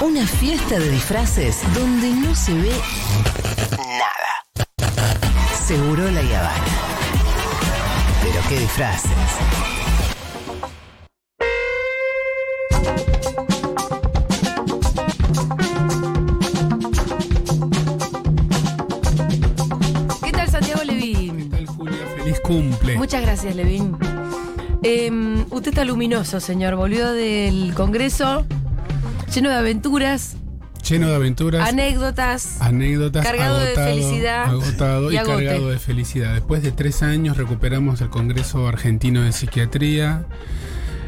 Una 0.00 0.26
fiesta 0.26 0.80
de 0.80 0.90
disfraces 0.90 1.60
donde 1.74 2.10
no 2.10 2.34
se 2.34 2.52
ve 2.52 2.72
nada. 3.78 4.66
Seguro 5.64 6.10
la 6.10 6.20
Habana. 6.20 6.64
Pero 8.22 8.40
qué 8.48 8.58
disfraces. 8.58 9.10
¿Qué 20.24 20.32
tal, 20.32 20.50
Santiago 20.50 20.82
Levín? 20.82 21.36
¿Qué 21.38 21.44
tal, 21.44 21.66
Julia? 21.66 22.06
Feliz 22.16 22.40
cumple. 22.40 22.96
Muchas 22.96 23.22
gracias, 23.22 23.54
Levín. 23.54 23.96
Em, 24.86 25.44
usted 25.50 25.70
está 25.70 25.84
luminoso, 25.84 26.38
señor. 26.38 26.76
Volvió 26.76 27.12
del 27.12 27.74
Congreso 27.74 28.46
lleno 29.34 29.50
de 29.50 29.56
aventuras, 29.56 30.36
Lleno 30.88 31.08
de 31.08 31.16
aventuras, 31.16 31.68
anécdotas. 31.68 32.60
anécdotas, 32.60 33.24
cargado 33.26 33.58
de 33.58 33.66
agotado, 33.66 33.88
felicidad 33.88 34.44
agotado 34.44 35.10
y 35.10 35.16
y, 35.16 35.18
cargado 35.18 35.68
de 35.70 35.78
felicidad. 35.80 36.34
Después 36.34 36.62
de 36.62 36.70
tres 36.70 37.02
años 37.02 37.36
recuperamos 37.36 38.00
el 38.00 38.08
Congreso 38.10 38.68
Argentino 38.68 39.22
de 39.22 39.32
Psiquiatría 39.32 40.26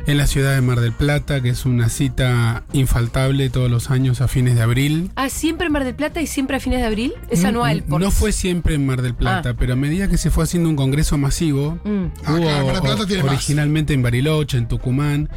en 0.08 0.16
la 0.16 0.26
ciudad 0.26 0.54
de 0.54 0.62
Mar 0.62 0.80
del 0.80 0.92
Plata, 0.92 1.42
que 1.42 1.50
es 1.50 1.66
una 1.66 1.90
cita 1.90 2.64
infaltable 2.72 3.50
todos 3.50 3.70
los 3.70 3.90
años 3.90 4.20
a 4.22 4.26
fines 4.28 4.54
de 4.56 4.62
abril. 4.62 5.10
Ah, 5.16 5.28
siempre 5.28 5.66
en 5.66 5.72
Mar 5.74 5.84
del 5.84 5.94
Plata 5.94 6.22
y 6.22 6.26
siempre 6.26 6.56
a 6.56 6.60
fines 6.60 6.80
de 6.80 6.86
abril. 6.86 7.12
Es 7.30 7.42
No- 7.42 7.48
anual. 7.48 7.82
por- 7.82 8.00
No 8.00 8.10
fue 8.10 8.32
siempre 8.32 8.74
en 8.74 8.86
Mar 8.86 9.02
del 9.02 9.14
Plata, 9.14 9.50
Ah. 9.50 9.54
pero 9.58 9.74
a 9.74 9.76
medida 9.76 10.08
que 10.08 10.16
se 10.16 10.30
fue 10.30 10.44
haciendo 10.44 10.70
un 10.70 10.76
congreso 10.76 11.18
masivo, 11.18 11.78
Mm. 11.84 12.06
Ah, 12.24 12.32
hubo 12.32 12.40
claro, 12.40 12.64
Mar 12.64 12.74
del 12.74 12.82
Plata 12.82 13.02
o- 13.02 13.06
tiene 13.06 13.22
más. 13.22 13.32
originalmente 13.34 13.92
en 13.92 14.02
Bariloche, 14.02 14.56
en 14.56 14.66
Tucumán. 14.66 15.28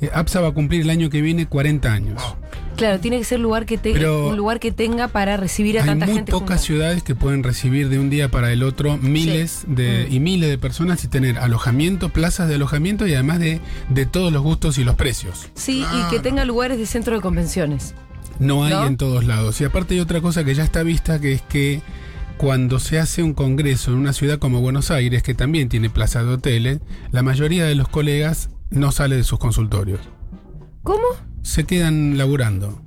Eh, 0.00 0.10
APSA 0.12 0.40
va 0.40 0.48
a 0.48 0.52
cumplir 0.52 0.82
el 0.82 0.90
año 0.90 1.10
que 1.10 1.20
viene 1.20 1.46
40 1.46 1.92
años. 1.92 2.22
Claro, 2.76 3.00
tiene 3.00 3.18
que 3.18 3.24
ser 3.24 3.40
lugar 3.40 3.66
que 3.66 3.76
te- 3.76 3.92
Pero 3.92 4.28
un 4.28 4.36
lugar 4.36 4.60
que 4.60 4.70
tenga 4.70 5.08
para 5.08 5.36
recibir 5.36 5.78
a 5.78 5.82
Hay 5.82 5.88
tanta 5.88 6.06
muy 6.06 6.14
gente. 6.14 6.30
pocas 6.30 6.48
junta. 6.48 6.62
ciudades 6.62 7.02
que 7.02 7.16
pueden 7.16 7.42
recibir 7.42 7.88
de 7.88 7.98
un 7.98 8.08
día 8.08 8.30
para 8.30 8.52
el 8.52 8.62
otro 8.62 8.96
miles 8.98 9.64
de, 9.66 10.06
Mm. 10.08 10.12
y 10.14 10.20
miles 10.20 10.48
de 10.50 10.58
personas 10.58 11.02
y 11.02 11.08
tener 11.08 11.38
alojamiento, 11.38 12.10
plazas 12.10 12.48
de 12.48 12.54
alojamiento 12.54 13.06
y 13.08 13.14
además 13.14 13.40
de, 13.40 13.60
de 13.88 14.06
todos 14.06 14.32
los 14.32 14.42
gustos 14.42 14.78
y 14.78 14.84
los 14.84 14.94
precios. 14.94 15.48
Sí, 15.54 15.84
y 15.92 16.10
que 16.10 16.20
tenga 16.20 16.44
lugares 16.44 16.78
de 16.78 16.86
centro 16.86 17.16
de 17.16 17.20
convenciones. 17.20 17.94
No 18.38 18.62
hay 18.62 18.72
¿No? 18.72 18.86
en 18.86 18.96
todos 18.96 19.24
lados. 19.24 19.60
Y 19.60 19.64
aparte 19.64 19.94
hay 19.94 20.00
otra 20.00 20.20
cosa 20.20 20.44
que 20.44 20.54
ya 20.54 20.62
está 20.62 20.84
vista, 20.84 21.20
que 21.20 21.32
es 21.32 21.42
que 21.42 21.80
cuando 22.36 22.78
se 22.78 23.00
hace 23.00 23.24
un 23.24 23.34
congreso 23.34 23.90
en 23.90 23.96
una 23.98 24.12
ciudad 24.12 24.38
como 24.38 24.60
Buenos 24.60 24.92
Aires, 24.92 25.24
que 25.24 25.34
también 25.34 25.68
tiene 25.68 25.90
plazas 25.90 26.24
de 26.24 26.34
hoteles, 26.34 26.78
la 27.10 27.24
mayoría 27.24 27.64
de 27.64 27.74
los 27.74 27.88
colegas 27.88 28.50
no 28.70 28.92
sale 28.92 29.16
de 29.16 29.24
sus 29.24 29.38
consultorios. 29.38 30.00
¿Cómo? 30.82 31.04
Se 31.42 31.64
quedan 31.64 32.18
laburando. 32.18 32.82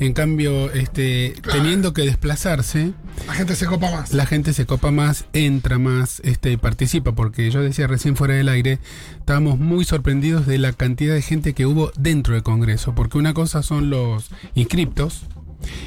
En 0.00 0.12
cambio, 0.12 0.70
este, 0.72 1.34
teniendo 1.50 1.92
que 1.92 2.02
desplazarse, 2.02 2.92
La 3.26 3.32
gente 3.34 3.56
se 3.56 3.66
copa 3.66 3.90
más. 3.90 4.12
la 4.12 4.26
gente 4.26 4.52
se 4.52 4.66
copa 4.66 4.90
más, 4.90 5.24
entra 5.32 5.78
más, 5.78 6.20
este, 6.24 6.52
y 6.52 6.56
participa, 6.56 7.12
porque 7.12 7.50
yo 7.50 7.62
decía 7.62 7.86
recién 7.86 8.14
fuera 8.14 8.34
del 8.34 8.48
aire, 8.48 8.78
estábamos 9.18 9.58
muy 9.58 9.84
sorprendidos 9.84 10.46
de 10.46 10.58
la 10.58 10.72
cantidad 10.72 11.14
de 11.14 11.22
gente 11.22 11.52
que 11.54 11.66
hubo 11.66 11.90
dentro 11.98 12.34
del 12.34 12.42
Congreso, 12.42 12.94
porque 12.94 13.18
una 13.18 13.34
cosa 13.34 13.62
son 13.62 13.90
los 13.90 14.28
inscriptos 14.54 15.22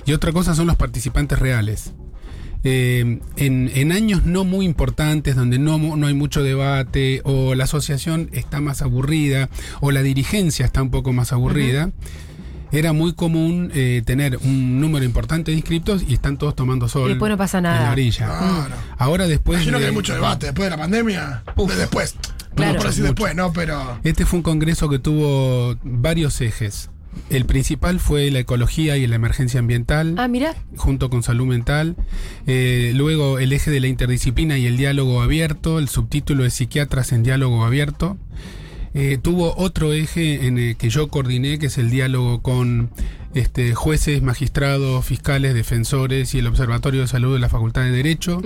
y 0.06 0.14
otra 0.14 0.32
cosa 0.32 0.56
son 0.56 0.68
los 0.68 0.76
participantes 0.78 1.40
reales. 1.40 1.94
Eh, 2.64 3.20
en, 3.38 3.72
en 3.74 3.92
años 3.92 4.24
no 4.26 4.44
muy 4.44 4.66
importantes, 4.66 5.36
donde 5.36 5.58
no, 5.60 5.78
no 5.96 6.08
hay 6.08 6.14
mucho 6.14 6.44
debate, 6.44 7.22
o 7.24 7.56
la 7.56 7.64
asociación 7.64 8.30
está 8.34 8.62
más 8.62 8.82
aburrida, 8.82 9.50
o 9.80 9.92
la 9.92 10.02
dirigencia 10.04 10.66
está 10.66 10.82
un 10.82 10.92
poco 10.92 11.12
más 11.14 11.34
aburrida, 11.34 11.92
era 12.72 12.94
muy 12.94 13.14
común 13.14 13.72
eh, 13.74 14.02
tener 14.06 14.38
un 14.44 14.80
número 14.80 15.04
importante 15.04 15.52
de 15.52 15.58
inscriptos 15.58 16.04
y 16.08 16.14
están 16.14 16.38
todos 16.38 16.56
tomando 16.56 16.88
sol. 16.88 17.08
Y 17.08 17.14
después 17.14 17.30
no 17.30 17.38
pasa 17.38 17.58
En 17.58 17.64
nada. 17.64 17.84
la 17.86 17.92
orilla. 17.92 18.28
Claro. 18.28 18.76
Ahora 18.98 19.28
después. 19.28 19.58
Imagino 19.58 19.78
que 19.78 19.82
de- 19.84 19.90
hay 19.90 19.94
mucho 19.96 20.14
debate 20.14 20.46
después 20.46 20.66
de 20.68 20.70
la 20.70 20.78
pandemia. 20.82 21.44
De 21.68 21.76
después. 21.76 22.16
Claro. 22.56 22.74
No 22.74 22.78
por 22.80 22.88
Mucho. 22.88 23.04
después, 23.04 23.36
¿no? 23.36 23.52
Pero. 23.54 24.00
Este 24.04 24.26
fue 24.26 24.38
un 24.38 24.44
congreso 24.44 24.88
que 24.90 25.00
tuvo 25.00 25.76
varios 25.84 26.40
ejes. 26.42 26.90
El 27.30 27.46
principal 27.46 28.00
fue 28.00 28.30
la 28.32 28.40
ecología 28.40 28.98
y 28.98 29.06
la 29.08 29.16
emergencia 29.16 29.60
ambiental, 29.60 30.16
Ah, 30.18 30.28
mira. 30.28 30.54
junto 30.76 31.10
con 31.10 31.24
salud 31.24 31.46
mental. 31.46 31.96
Eh, 32.48 32.94
luego 32.96 33.40
el 33.40 33.54
eje 33.54 33.72
de 33.72 33.80
la 33.80 33.88
interdisciplina 33.88 34.58
y 34.58 34.66
el 34.66 34.78
diálogo 34.78 35.22
abierto, 35.22 35.80
el 35.80 35.88
subtítulo 35.90 36.44
de 36.44 36.50
psiquiatras 36.50 37.12
en 37.12 37.24
diálogo 37.24 37.64
abierto. 37.66 38.18
Eh, 38.94 39.18
tuvo 39.22 39.56
otro 39.56 39.94
eje 39.94 40.46
en 40.48 40.58
el 40.58 40.76
que 40.76 40.90
yo 40.90 41.08
coordiné, 41.08 41.60
que 41.60 41.68
es 41.68 41.78
el 41.78 41.90
diálogo 41.90 42.42
con 42.42 42.90
este, 43.34 43.76
jueces, 43.76 44.22
magistrados, 44.22 45.06
fiscales, 45.06 45.54
defensores 45.54 46.34
y 46.36 46.40
el 46.40 46.48
Observatorio 46.48 47.02
de 47.02 47.08
Salud 47.08 47.34
de 47.34 47.40
la 47.40 47.50
Facultad 47.50 47.84
de 47.84 47.92
Derecho. 47.92 48.42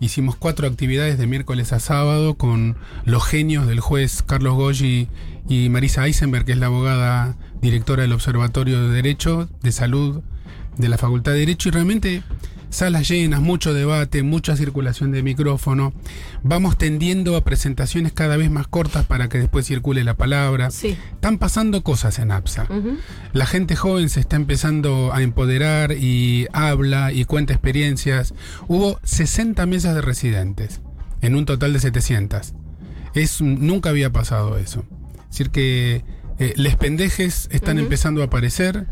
Hicimos 0.00 0.36
cuatro 0.36 0.66
actividades 0.66 1.18
de 1.18 1.26
miércoles 1.26 1.72
a 1.72 1.80
sábado 1.80 2.34
con 2.34 2.76
los 3.04 3.24
genios 3.24 3.66
del 3.66 3.80
juez 3.80 4.22
Carlos 4.22 4.54
Goyi 4.54 5.08
y 5.48 5.68
Marisa 5.68 6.06
Eisenberg, 6.06 6.44
que 6.44 6.52
es 6.52 6.58
la 6.58 6.66
abogada 6.66 7.36
directora 7.60 8.02
del 8.02 8.12
Observatorio 8.12 8.82
de 8.82 8.94
Derecho, 8.94 9.48
de 9.62 9.72
Salud 9.72 10.22
de 10.76 10.88
la 10.88 10.98
Facultad 10.98 11.32
de 11.32 11.38
Derecho, 11.38 11.68
y 11.68 11.72
realmente 11.72 12.22
salas 12.70 13.08
llenas, 13.08 13.40
mucho 13.40 13.72
debate, 13.74 14.22
mucha 14.22 14.56
circulación 14.56 15.12
de 15.12 15.22
micrófono. 15.22 15.92
Vamos 16.42 16.78
tendiendo 16.78 17.36
a 17.36 17.44
presentaciones 17.44 18.12
cada 18.12 18.36
vez 18.36 18.50
más 18.50 18.66
cortas 18.68 19.06
para 19.06 19.28
que 19.28 19.38
después 19.38 19.66
circule 19.66 20.04
la 20.04 20.14
palabra. 20.14 20.70
Sí. 20.70 20.96
Están 21.12 21.38
pasando 21.38 21.82
cosas 21.82 22.18
en 22.18 22.30
APSA. 22.30 22.68
La 23.32 23.46
gente 23.46 23.76
joven 23.76 24.08
se 24.08 24.20
está 24.20 24.36
empezando 24.36 25.12
a 25.12 25.22
empoderar 25.22 25.92
y 25.92 26.46
habla 26.52 27.12
y 27.12 27.24
cuenta 27.24 27.52
experiencias. 27.52 28.34
Hubo 28.68 29.00
60 29.02 29.64
mesas 29.66 29.94
de 29.94 30.02
residentes 30.02 30.80
en 31.20 31.34
un 31.34 31.46
total 31.46 31.72
de 31.72 31.80
700. 31.80 32.54
Es, 33.14 33.40
nunca 33.40 33.90
había 33.90 34.12
pasado 34.12 34.58
eso. 34.58 34.84
Es 35.24 35.30
decir, 35.30 35.50
que 35.50 36.04
eh, 36.38 36.52
les 36.56 36.76
pendejes 36.76 37.48
están 37.50 37.78
empezando 37.78 38.22
a 38.22 38.26
aparecer 38.26 38.86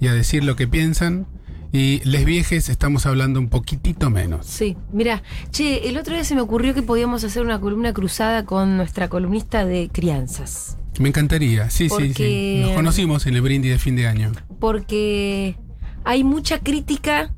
y 0.00 0.08
a 0.08 0.12
decir 0.12 0.44
lo 0.44 0.56
que 0.56 0.68
piensan. 0.68 1.26
Y 1.72 2.00
les 2.04 2.24
viejes 2.24 2.68
estamos 2.68 3.06
hablando 3.06 3.38
un 3.38 3.48
poquitito 3.48 4.10
menos. 4.10 4.46
Sí, 4.46 4.76
mira, 4.92 5.22
che, 5.50 5.88
el 5.88 5.96
otro 5.98 6.14
día 6.14 6.24
se 6.24 6.34
me 6.34 6.40
ocurrió 6.40 6.74
que 6.74 6.82
podíamos 6.82 7.22
hacer 7.22 7.42
una 7.42 7.60
columna 7.60 7.92
cruzada 7.92 8.44
con 8.44 8.76
nuestra 8.76 9.08
columnista 9.08 9.64
de 9.64 9.88
crianzas. 9.92 10.76
Me 10.98 11.08
encantaría, 11.08 11.70
sí, 11.70 11.88
sí, 11.88 12.12
sí. 12.12 12.60
Nos 12.62 12.72
conocimos 12.72 13.26
en 13.26 13.34
el 13.36 13.42
brindis 13.42 13.72
de 13.72 13.78
fin 13.78 13.96
de 13.96 14.08
año. 14.08 14.32
Porque 14.58 15.56
hay 16.04 16.24
mucha 16.24 16.58
crítica 16.58 17.32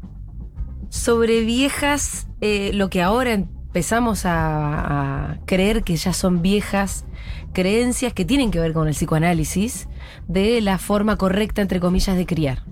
sobre 0.89 1.43
viejas, 1.43 2.27
eh, 2.41 2.71
lo 2.73 2.89
que 2.89 3.03
ahora 3.03 3.33
empezamos 3.33 4.25
a, 4.25 5.33
a 5.33 5.39
creer 5.45 5.85
que 5.85 5.97
ya 5.97 6.13
son 6.13 6.43
viejas 6.43 7.05
creencias 7.53 8.13
que 8.13 8.25
tienen 8.25 8.51
que 8.51 8.59
ver 8.59 8.73
con 8.73 8.89
el 8.89 8.95
psicoanálisis 8.95 9.89
de 10.27 10.61
la 10.61 10.79
forma 10.79 11.17
correcta, 11.17 11.63
entre 11.63 11.81
comillas, 11.81 12.17
de 12.17 12.27
criar. 12.27 12.65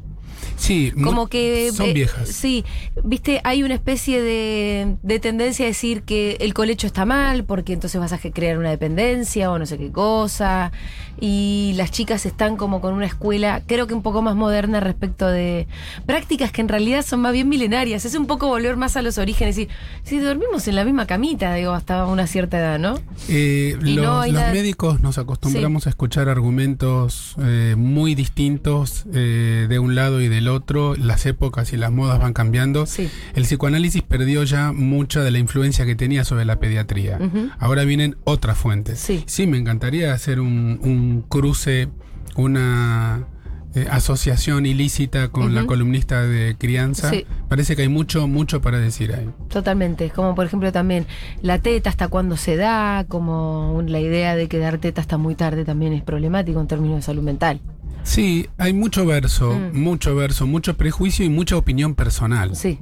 Sí, 0.60 0.93
Como 1.03 1.26
que. 1.26 1.72
son 1.75 1.87
eh, 1.87 1.93
viejas. 1.94 2.28
Sí, 2.28 2.65
viste, 3.03 3.41
hay 3.44 3.62
una 3.62 3.72
especie 3.72 4.21
de, 4.21 4.97
de 5.03 5.19
tendencia 5.19 5.65
a 5.65 5.69
decir 5.69 6.03
que 6.03 6.37
el 6.41 6.53
colecho 6.53 6.87
está 6.87 7.06
mal, 7.06 7.44
porque 7.44 7.72
entonces 7.72 7.98
vas 7.98 8.12
a 8.12 8.19
crear 8.19 8.59
una 8.59 8.69
dependencia 8.69 9.50
o 9.50 9.59
no 9.59 9.65
sé 9.65 9.78
qué 9.78 9.91
cosa. 9.91 10.70
Y 11.19 11.72
las 11.76 11.91
chicas 11.91 12.25
están 12.26 12.56
como 12.56 12.81
con 12.81 12.94
una 12.94 13.06
escuela, 13.06 13.62
creo 13.66 13.87
que 13.87 13.94
un 13.94 14.03
poco 14.03 14.22
más 14.22 14.37
moderna 14.37 14.81
respecto 14.81 15.26
de 15.26 15.66
prácticas 16.06 16.53
que 16.53 16.60
en 16.60 16.69
realidad 16.69 17.04
son 17.04 17.20
más 17.20 17.32
bien 17.32 17.49
milenarias. 17.49 18.04
Es 18.04 18.15
un 18.15 18.26
poco 18.26 18.49
volver 18.49 18.76
más 18.76 18.97
a 18.97 19.03
los 19.03 19.16
orígenes. 19.19 19.56
Y 19.59 19.69
si 20.03 20.19
dormimos 20.19 20.69
en 20.69 20.76
la 20.76 20.84
misma 20.84 21.06
camita, 21.06 21.54
digo, 21.54 21.72
hasta 21.72 22.06
una 22.06 22.26
cierta 22.26 22.59
edad, 22.59 22.78
¿no? 22.78 22.99
Eh, 23.28 23.76
Y 23.82 23.94
los 23.94 24.28
no 24.28 24.41
médicos 24.53 25.00
nos 25.00 25.16
acostumbramos 25.19 25.87
a 25.87 25.91
escuchar 25.91 26.28
argumentos 26.28 27.34
eh, 27.43 27.75
muy 27.76 28.15
distintos 28.15 29.05
eh, 29.14 29.67
de 29.69 29.79
un 29.79 29.94
lado 29.94 30.20
y 30.20 30.29
del 30.29 30.49
otro. 30.49 30.50
Las 30.97 31.26
épocas 31.26 31.73
y 31.73 31.76
las 31.76 31.93
modas 31.93 32.19
van 32.19 32.32
cambiando. 32.32 32.87
Sí. 32.87 33.08
El 33.35 33.44
psicoanálisis 33.44 34.02
perdió 34.02 34.43
ya 34.44 34.73
mucha 34.73 35.23
de 35.23 35.31
la 35.31 35.38
influencia 35.38 35.87
que 35.87 35.94
tenía 35.94 36.25
sobre 36.25 36.44
la 36.44 36.58
pediatría. 36.58 37.19
Ahora 37.58 37.85
vienen 37.85 38.17
otras 38.25 38.58
fuentes. 38.58 38.99
Sí. 39.26 39.47
me 39.47 39.58
encantaría 39.58 40.12
hacer 40.12 40.41
un, 40.41 40.81
un 40.82 41.25
cruce, 41.29 41.88
una 42.37 43.26
eh, 43.73 43.87
asociación 43.88 44.67
ilícita 44.67 45.29
con 45.29 45.55
la 45.55 45.64
columnista 45.64 46.23
de 46.23 46.56
crianza. 46.58 47.11
Sí. 47.11 47.25
Parece 47.49 47.76
que 47.76 47.82
hay 47.82 47.88
mucho, 47.88 48.26
mucho 48.26 48.61
para 48.61 48.79
decir 48.79 49.14
ahí. 49.14 49.31
Totalmente, 49.49 50.11
como 50.11 50.35
por 50.35 50.44
ejemplo 50.44 50.73
también 50.73 51.06
la 51.41 51.61
teta 51.61 51.88
hasta 51.88 52.08
cuándo 52.08 52.37
se 52.37 52.56
da, 52.56 53.05
como 53.06 53.81
la 53.87 54.00
idea 54.00 54.35
de 54.35 54.49
que 54.49 54.58
dar 54.58 54.79
teta 54.79 55.00
hasta 55.00 55.19
muy 55.19 55.37
tarde 55.37 55.64
también 55.64 55.93
es 55.93 56.03
problemático 56.03 56.61
en 56.61 56.67
términos 56.67 56.96
de 56.96 57.03
salud 57.03 57.23
mental. 57.23 57.61
Sí, 58.02 58.49
hay 58.58 58.73
mucho 58.73 59.05
verso, 59.06 59.52
Mm. 59.52 59.79
mucho 59.79 60.14
verso, 60.17 60.47
mucho 60.47 60.76
prejuicio 60.76 61.25
y 61.25 61.29
mucha 61.29 61.56
opinión 61.56 61.94
personal. 61.94 62.56
Sí. 62.56 62.79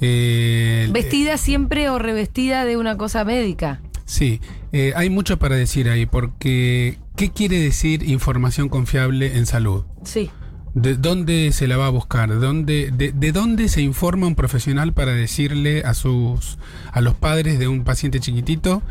Eh, 0.00 0.88
Vestida 0.92 1.36
siempre 1.38 1.88
o 1.90 1.98
revestida 1.98 2.64
de 2.64 2.76
una 2.76 2.96
cosa 2.96 3.24
médica. 3.24 3.80
Sí, 4.04 4.40
eh, 4.72 4.92
hay 4.96 5.10
mucho 5.10 5.38
para 5.38 5.56
decir 5.56 5.88
ahí, 5.90 6.06
porque 6.06 6.98
¿qué 7.16 7.30
quiere 7.30 7.58
decir 7.58 8.02
información 8.08 8.68
confiable 8.68 9.36
en 9.36 9.46
salud? 9.46 9.84
Sí. 10.04 10.30
¿De 10.74 10.94
dónde 10.94 11.50
se 11.52 11.66
la 11.66 11.76
va 11.76 11.86
a 11.86 11.90
buscar? 11.90 12.28
¿De 12.30 12.36
dónde, 12.36 12.90
de, 12.96 13.10
de 13.12 13.32
dónde 13.32 13.68
se 13.68 13.82
informa 13.82 14.26
un 14.28 14.34
profesional 14.36 14.92
para 14.92 15.12
decirle 15.12 15.82
a 15.84 15.94
sus 15.94 16.58
a 16.92 17.00
los 17.00 17.14
padres 17.14 17.58
de 17.58 17.66
un 17.68 17.82
paciente 17.84 18.20
chiquitito 18.20 18.82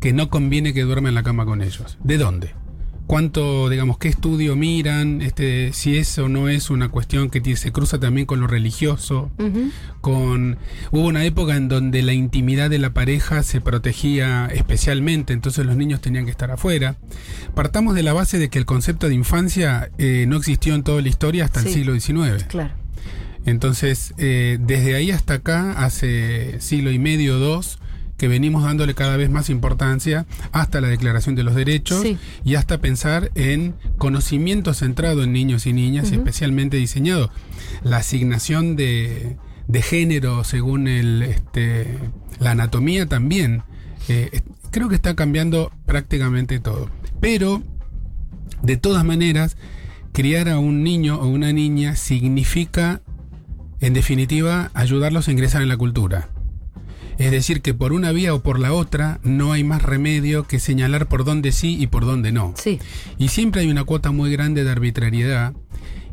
que 0.00 0.12
no 0.12 0.28
conviene 0.28 0.74
que 0.74 0.82
duerma 0.82 1.08
en 1.08 1.14
la 1.14 1.22
cama 1.22 1.44
con 1.44 1.62
ellos? 1.62 1.98
¿De 2.02 2.18
dónde? 2.18 2.54
¿Cuánto, 3.06 3.68
digamos, 3.68 3.98
qué 3.98 4.08
estudio 4.08 4.56
miran? 4.56 5.22
Este, 5.22 5.72
si 5.72 5.96
eso 5.96 6.28
no 6.28 6.48
es 6.48 6.70
una 6.70 6.88
cuestión 6.88 7.30
que 7.30 7.56
se 7.56 7.70
cruza 7.70 8.00
también 8.00 8.26
con 8.26 8.40
lo 8.40 8.48
religioso, 8.48 9.30
con 10.00 10.58
hubo 10.90 11.06
una 11.06 11.24
época 11.24 11.56
en 11.56 11.68
donde 11.68 12.02
la 12.02 12.14
intimidad 12.14 12.68
de 12.68 12.80
la 12.80 12.90
pareja 12.90 13.44
se 13.44 13.60
protegía 13.60 14.46
especialmente, 14.52 15.32
entonces 15.32 15.64
los 15.64 15.76
niños 15.76 16.00
tenían 16.00 16.24
que 16.24 16.32
estar 16.32 16.50
afuera. 16.50 16.96
Partamos 17.54 17.94
de 17.94 18.02
la 18.02 18.12
base 18.12 18.38
de 18.38 18.48
que 18.48 18.58
el 18.58 18.66
concepto 18.66 19.08
de 19.08 19.14
infancia 19.14 19.88
eh, 19.98 20.24
no 20.26 20.36
existió 20.36 20.74
en 20.74 20.82
toda 20.82 21.00
la 21.00 21.08
historia 21.08 21.44
hasta 21.44 21.60
el 21.60 21.68
siglo 21.68 21.98
XIX. 21.98 22.44
Claro. 22.48 22.74
Entonces, 23.44 24.14
eh, 24.18 24.58
desde 24.60 24.96
ahí 24.96 25.12
hasta 25.12 25.34
acá, 25.34 25.72
hace 25.72 26.60
siglo 26.60 26.90
y 26.90 26.98
medio, 26.98 27.38
dos, 27.38 27.78
que 28.16 28.28
venimos 28.28 28.62
dándole 28.64 28.94
cada 28.94 29.16
vez 29.16 29.28
más 29.30 29.50
importancia 29.50 30.26
hasta 30.52 30.80
la 30.80 30.88
Declaración 30.88 31.34
de 31.34 31.42
los 31.42 31.54
Derechos 31.54 32.00
Sí. 32.02 32.16
y 32.44 32.54
hasta 32.54 32.78
pensar 32.78 33.30
en 33.34 33.74
conocimiento 33.98 34.72
centrado 34.74 35.22
en 35.24 35.32
niños 35.32 35.66
y 35.66 35.72
niñas, 35.72 36.06
Ujú. 36.06 36.16
especialmente 36.16 36.76
diseñado. 36.78 37.30
La 37.82 37.98
asignación 37.98 38.74
de, 38.76 39.36
de 39.68 39.82
género 39.82 40.44
según 40.44 40.88
el, 40.88 41.22
este, 41.22 41.98
la 42.40 42.52
anatomía 42.52 43.06
también. 43.06 43.62
eh, 44.08 44.40
creo 44.70 44.88
que 44.88 44.94
está 44.94 45.14
cambiando 45.16 45.72
prácticamente 45.86 46.60
todo. 46.60 46.90
Pero, 47.20 47.62
de 48.62 48.76
todas 48.76 49.04
maneras, 49.04 49.56
criar 50.12 50.48
a 50.48 50.58
un 50.58 50.82
niño 50.84 51.16
o 51.20 51.26
una 51.26 51.52
niña 51.52 51.96
significa, 51.96 53.00
en 53.80 53.94
definitiva, 53.94 54.70
ayudarlos 54.74 55.28
a 55.28 55.32
ingresar 55.32 55.62
en 55.62 55.68
la 55.68 55.76
cultura. 55.76 56.28
Es 57.18 57.30
decir, 57.30 57.62
que 57.62 57.72
por 57.72 57.92
una 57.92 58.12
vía 58.12 58.34
o 58.34 58.40
por 58.40 58.58
la 58.58 58.72
otra 58.72 59.20
no 59.22 59.52
hay 59.52 59.64
más 59.64 59.82
remedio 59.82 60.46
que 60.46 60.58
señalar 60.58 61.06
por 61.06 61.24
dónde 61.24 61.52
sí 61.52 61.76
y 61.80 61.86
por 61.86 62.04
dónde 62.04 62.32
no. 62.32 62.52
Sí. 62.56 62.78
Y 63.18 63.28
siempre 63.28 63.62
hay 63.62 63.70
una 63.70 63.84
cuota 63.84 64.10
muy 64.10 64.30
grande 64.30 64.64
de 64.64 64.70
arbitrariedad 64.70 65.54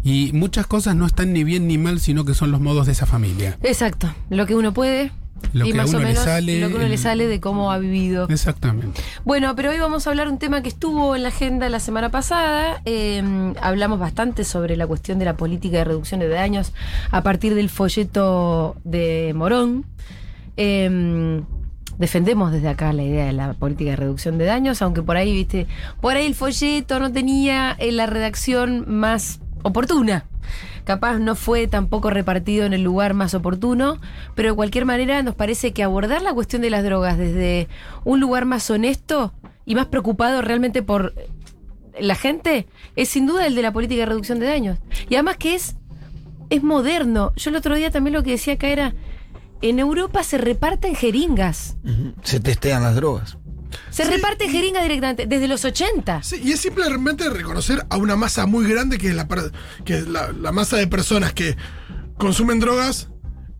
y 0.04 0.32
muchas 0.34 0.68
cosas 0.68 0.96
no 0.96 1.06
están 1.06 1.34
ni 1.34 1.44
bien 1.44 1.68
ni 1.68 1.78
mal, 1.78 2.00
sino 2.00 2.26
que 2.26 2.34
son 2.34 2.52
los 2.52 2.62
modos 2.62 2.86
de 2.86 2.92
esa 2.92 3.06
familia. 3.06 3.58
Exacto. 3.64 4.14
Lo 4.30 4.46
que 4.46 4.56
uno 4.56 4.74
puede. 4.74 5.12
Lo 5.52 5.66
y 5.66 5.72
que 5.72 5.80
a 5.80 5.82
más 5.82 5.90
uno 5.90 6.00
o 6.00 6.02
le 6.02 6.08
menos 6.08 6.24
sale, 6.24 6.62
lo 6.62 6.70
que 6.70 6.76
uno 6.76 6.88
le 6.88 6.98
sale 6.98 7.28
de 7.28 7.42
cómo 7.42 7.72
ha 7.72 7.78
vivido. 7.78 8.28
Exactamente. 8.30 9.02
Bueno, 9.26 9.56
pero 9.56 9.72
hoy 9.72 9.80
vamos 9.80 10.08
a 10.08 10.10
hablar 10.10 10.30
un 10.30 10.40
tema 10.40 10.64
que 10.64 10.70
estuvo 10.70 11.18
en 11.18 11.24
la 11.24 11.30
agenda 11.30 11.68
la 11.70 11.82
semana 11.82 12.10
pasada. 12.10 12.82
Eh, 12.86 13.54
hablamos 13.62 14.00
bastante 14.00 14.46
sobre 14.46 14.78
la 14.78 14.88
cuestión 14.88 15.20
de 15.20 15.26
la 15.26 15.36
política 15.36 15.80
de 15.80 15.84
reducción 15.84 16.22
de 16.22 16.30
daños 16.30 16.74
a 17.12 17.24
partir 17.24 17.56
del 17.56 17.70
folleto 17.70 18.78
de 18.86 19.34
Morón. 19.36 19.86
Eh, 20.58 21.42
defendemos 21.98 22.52
desde 22.52 22.70
acá 22.70 22.94
la 22.94 23.04
idea 23.04 23.26
de 23.26 23.34
la 23.34 23.54
política 23.54 23.92
de 23.92 23.96
reducción 23.96 24.38
de 24.38 24.46
daños, 24.46 24.82
aunque 24.82 25.02
por 25.02 25.18
ahí, 25.18 25.32
viste, 25.32 25.68
por 26.02 26.16
ahí 26.16 26.26
el 26.26 26.36
folleto 26.36 27.00
no 27.00 27.12
tenía 27.12 27.76
eh, 27.80 27.92
la 27.92 28.06
redacción 28.06 28.86
más 28.88 29.40
oportuna. 29.64 30.26
Capaz 30.84 31.20
no 31.20 31.36
fue 31.36 31.68
tampoco 31.68 32.10
repartido 32.10 32.66
en 32.66 32.74
el 32.74 32.84
lugar 32.84 33.14
más 33.14 33.34
oportuno, 33.34 34.00
pero 34.36 34.50
de 34.50 34.56
cualquier 34.56 34.86
manera 34.86 35.24
nos 35.24 35.36
parece 35.36 35.72
que 35.72 35.84
abordar 35.84 36.22
la 36.22 36.34
cuestión 36.34 36.62
de 36.62 36.70
las 36.70 36.84
drogas 36.84 37.18
desde 37.18 37.70
un 38.04 38.20
lugar 38.20 38.46
más 38.46 38.70
honesto 38.70 39.34
y 39.66 39.76
más 39.76 39.86
preocupado 39.86 40.42
realmente 40.42 40.84
por 40.84 41.14
la 41.98 42.16
gente 42.16 42.68
es 42.98 43.08
sin 43.08 43.28
duda 43.28 43.48
el 43.48 43.56
de 43.56 43.62
la 43.62 43.72
política 43.72 44.02
de 44.02 44.08
reducción 44.08 44.40
de 44.40 44.48
daños. 44.48 44.80
Y 45.10 45.16
además 45.16 45.38
que 45.38 45.56
es, 45.56 45.78
es 46.50 46.64
moderno. 46.64 47.32
Yo 47.38 47.50
el 47.50 47.56
otro 47.56 47.76
día 47.76 47.90
también 47.90 48.14
lo 48.14 48.24
que 48.24 48.32
decía 48.32 48.56
acá 48.56 48.68
era, 48.68 48.94
en 49.69 49.80
Europa 49.80 50.24
se 50.24 50.38
reparten 50.38 50.95
jeringas. 50.95 51.77
Se 52.24 52.39
testean 52.39 52.83
las 52.83 52.95
drogas. 52.95 53.38
Se 53.89 54.04
Sí, 54.06 54.10
reparten 54.12 54.51
jeringas 54.51 54.83
directamente, 54.83 55.25
desde 55.25 55.48
los 55.48 55.65
80. 55.65 56.21
Sí, 56.24 56.39
y 56.44 56.51
es 56.51 56.60
simplemente 56.62 57.30
reconocer 57.30 57.86
a 57.89 57.98
una 57.98 58.15
masa 58.15 58.45
muy 58.45 58.68
grande 58.69 58.98
que 59.00 59.07
es 59.10 59.15
la, 59.15 59.27
que 59.86 59.98
es 60.00 60.07
la, 60.07 60.31
la 60.31 60.51
masa 60.51 60.77
de 60.77 60.86
personas 60.88 61.33
que 61.33 61.57
consumen 62.18 62.60
drogas 62.60 63.10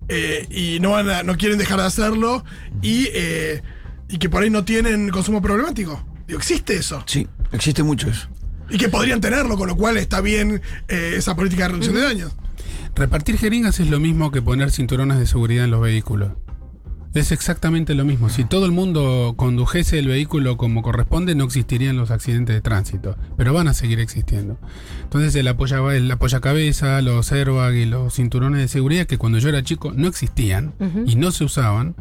eh, 0.10 0.46
y 0.52 0.80
no, 0.82 0.92
van 0.92 1.10
a- 1.10 1.24
no 1.24 1.36
quieren 1.38 1.58
dejar 1.58 1.80
de 1.80 1.86
hacerlo 1.86 2.44
y, 2.82 3.08
eh, 3.14 3.64
y 4.10 4.18
que 4.20 4.30
por 4.30 4.44
ahí 4.44 4.50
no 4.52 4.64
tienen 4.66 5.10
consumo 5.10 5.42
problemático. 5.42 6.06
Digo, 6.28 6.38
existe 6.40 6.76
eso. 6.76 7.04
Sí, 7.08 7.28
existe 7.52 7.82
mucho 7.82 8.10
eso. 8.10 8.28
Y 8.70 8.78
que 8.78 8.90
podrían 8.90 9.20
tenerlo, 9.20 9.58
con 9.58 9.68
lo 9.68 9.76
cual 9.76 9.98
está 9.98 10.22
bien 10.22 10.62
eh, 10.88 11.14
esa 11.18 11.36
política 11.36 11.64
de 11.64 11.70
reducción 11.70 11.96
de 11.96 12.02
daños. 12.02 12.32
Repartir 12.96 13.38
jeringas 13.38 13.80
es 13.80 13.90
lo 13.90 14.00
mismo 14.00 14.32
que 14.32 14.42
poner 14.42 14.70
cinturones 14.72 15.18
de 15.18 15.26
seguridad 15.26 15.66
en 15.66 15.72
los 15.72 15.82
vehículos. 15.82 16.34
Es 17.16 17.32
exactamente 17.32 17.94
lo 17.94 18.06
mismo. 18.06 18.30
Si 18.30 18.44
todo 18.44 18.66
el 18.66 18.72
mundo 18.72 19.34
condujese 19.36 20.00
el 20.00 20.08
vehículo 20.08 20.58
como 20.58 20.82
corresponde, 20.82 21.36
no 21.36 21.44
existirían 21.44 21.96
los 21.96 22.10
accidentes 22.10 22.56
de 22.56 22.62
tránsito. 22.62 23.18
Pero 23.38 23.54
van 23.54 23.68
a 23.68 23.76
seguir 23.76 24.00
existiendo. 24.00 24.60
Entonces 25.04 25.36
el, 25.36 25.48
apoya, 25.48 25.78
el 25.96 26.10
apoyacabeza, 26.10 27.02
los 27.02 27.32
airbag 27.32 27.76
y 27.76 27.86
los 27.86 28.16
cinturones 28.16 28.62
de 28.62 28.68
seguridad, 28.68 29.06
que 29.06 29.20
cuando 29.20 29.38
yo 29.38 29.50
era 29.50 29.64
chico 29.64 29.92
no 29.96 30.08
existían 30.08 30.74
y 31.06 31.16
no 31.16 31.32
se 31.32 31.44
usaban, 31.44 31.96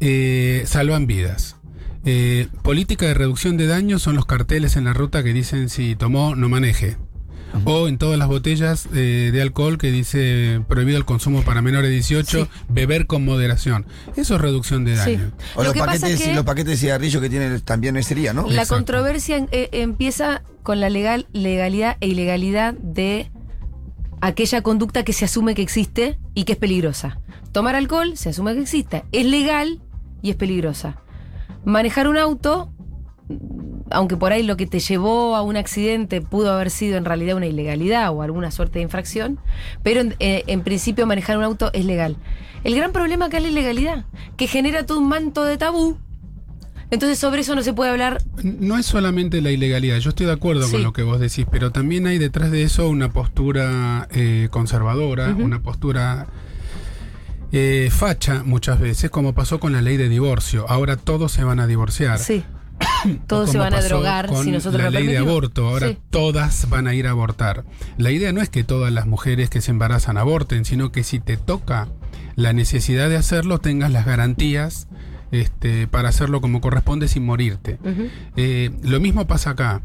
eh, 0.00 0.64
salvan 0.66 1.06
vidas. 1.06 1.56
Eh, 2.04 2.48
política 2.62 3.06
de 3.06 3.14
reducción 3.14 3.56
de 3.56 3.66
daños 3.66 4.02
son 4.02 4.16
los 4.16 4.26
carteles 4.26 4.76
en 4.76 4.84
la 4.84 4.92
ruta 4.92 5.22
que 5.22 5.32
dicen 5.32 5.68
si 5.68 5.94
tomó, 5.94 6.34
no 6.34 6.48
maneje. 6.48 6.96
O 7.64 7.88
en 7.88 7.96
todas 7.98 8.18
las 8.18 8.28
botellas 8.28 8.86
eh, 8.94 9.30
de 9.32 9.42
alcohol 9.42 9.78
que 9.78 9.90
dice 9.90 10.60
prohibido 10.68 10.98
el 10.98 11.04
consumo 11.04 11.42
para 11.42 11.62
menores 11.62 11.88
de 11.88 11.94
18, 11.94 12.44
Sí. 12.44 12.50
beber 12.68 13.06
con 13.06 13.24
moderación. 13.24 13.86
Eso 14.16 14.34
es 14.34 14.40
reducción 14.40 14.84
de 14.84 14.92
Sí. 14.96 15.16
daño. 15.16 15.32
O 15.54 15.62
Lo 15.62 15.72
los 15.72 15.78
paquetes, 15.78 16.10
es 16.10 16.22
que- 16.22 16.34
los 16.34 16.44
paquetes 16.44 16.72
de 16.72 16.76
cigarrillos 16.76 17.22
que 17.22 17.30
tienen 17.30 17.60
también 17.62 18.00
sería, 18.02 18.32
¿no? 18.32 18.42
La 18.42 18.62
Exacto. 18.62 18.74
controversia 18.74 19.36
en- 19.38 19.48
eh, 19.52 19.68
empieza 19.72 20.42
con 20.62 20.80
la 20.80 20.90
legal, 20.90 21.26
legalidad 21.32 21.96
e 22.00 22.08
ilegalidad 22.08 22.74
de 22.74 23.30
aquella 24.20 24.62
conducta 24.62 25.02
que 25.04 25.12
se 25.12 25.24
asume 25.24 25.54
que 25.54 25.62
existe 25.62 26.18
y 26.34 26.44
que 26.44 26.52
es 26.52 26.58
peligrosa. 26.58 27.20
Tomar 27.52 27.74
alcohol 27.76 28.16
se 28.16 28.30
asume 28.30 28.54
que 28.54 28.62
existe, 28.62 29.04
es 29.12 29.24
legal 29.26 29.80
y 30.22 30.30
es 30.30 30.36
peligrosa. 30.36 30.96
Manejar 31.64 32.08
un 32.08 32.16
auto, 32.18 32.72
aunque 33.90 34.16
por 34.16 34.32
ahí 34.32 34.42
lo 34.42 34.56
que 34.56 34.66
te 34.66 34.80
llevó 34.80 35.36
a 35.36 35.42
un 35.42 35.56
accidente 35.56 36.20
pudo 36.20 36.52
haber 36.52 36.70
sido 36.70 36.96
en 36.96 37.04
realidad 37.04 37.36
una 37.36 37.46
ilegalidad 37.46 38.10
o 38.12 38.22
alguna 38.22 38.50
suerte 38.50 38.78
de 38.78 38.82
infracción, 38.84 39.38
pero 39.82 40.00
en, 40.00 40.14
eh, 40.18 40.44
en 40.46 40.62
principio 40.62 41.06
manejar 41.06 41.38
un 41.38 41.44
auto 41.44 41.70
es 41.72 41.84
legal. 41.84 42.16
El 42.64 42.74
gran 42.74 42.92
problema 42.92 43.26
acá 43.26 43.36
es 43.36 43.44
la 43.44 43.50
ilegalidad, 43.50 44.04
que 44.36 44.46
genera 44.48 44.84
todo 44.84 44.98
un 44.98 45.08
manto 45.08 45.44
de 45.44 45.56
tabú. 45.56 45.98
Entonces 46.90 47.18
sobre 47.18 47.40
eso 47.40 47.56
no 47.56 47.62
se 47.64 47.72
puede 47.72 47.90
hablar 47.90 48.18
No 48.44 48.78
es 48.78 48.86
solamente 48.86 49.40
la 49.42 49.50
ilegalidad, 49.50 49.98
yo 49.98 50.10
estoy 50.10 50.26
de 50.26 50.32
acuerdo 50.32 50.66
Sí. 50.66 50.72
con 50.72 50.82
lo 50.84 50.92
que 50.92 51.02
vos 51.02 51.18
decís, 51.18 51.44
pero 51.50 51.72
también 51.72 52.06
hay 52.06 52.18
detrás 52.18 52.52
de 52.52 52.62
eso 52.62 52.88
una 52.88 53.10
postura 53.12 54.06
eh, 54.12 54.46
conservadora, 54.52 55.30
una 55.36 55.60
postura 55.62 56.28
eh, 57.52 57.88
facha 57.90 58.42
muchas 58.44 58.78
veces, 58.80 59.10
como 59.10 59.32
pasó 59.34 59.58
con 59.60 59.72
la 59.72 59.80
ley 59.82 59.96
de 59.96 60.08
divorcio. 60.08 60.64
Ahora 60.68 60.96
todos 60.96 61.32
se 61.32 61.42
van 61.44 61.58
a 61.60 61.66
divorciar. 61.66 62.18
Sí. 62.18 62.44
Todos 63.26 63.50
se 63.50 63.58
van 63.58 63.74
a 63.74 63.80
drogar 63.80 64.28
si 64.42 64.50
nosotros 64.50 64.82
la 64.82 64.90
ley 64.90 65.06
de 65.06 65.18
aborto, 65.18 65.68
ahora 65.68 65.88
Sí. 65.88 65.98
todas 66.10 66.68
van 66.68 66.86
a 66.86 66.94
ir 66.94 67.06
a 67.06 67.10
abortar. 67.10 67.64
La 67.96 68.10
idea 68.10 68.32
no 68.32 68.42
es 68.42 68.48
que 68.48 68.64
todas 68.64 68.92
las 68.92 69.06
mujeres 69.06 69.50
que 69.50 69.60
se 69.60 69.70
embarazan 69.70 70.18
aborten, 70.18 70.64
sino 70.64 70.92
que 70.92 71.04
si 71.04 71.20
te 71.20 71.36
toca 71.36 71.88
la 72.34 72.52
necesidad 72.52 73.08
de 73.08 73.16
hacerlo, 73.16 73.58
tengas 73.58 73.90
las 73.92 74.04
garantías 74.06 74.88
este, 75.32 75.86
para 75.86 76.08
hacerlo 76.08 76.40
como 76.40 76.60
corresponde 76.60 77.08
sin 77.08 77.24
morirte. 77.24 77.78
Eh, 78.36 78.70
lo 78.82 79.00
mismo 79.00 79.26
pasa 79.26 79.50
acá. 79.50 79.82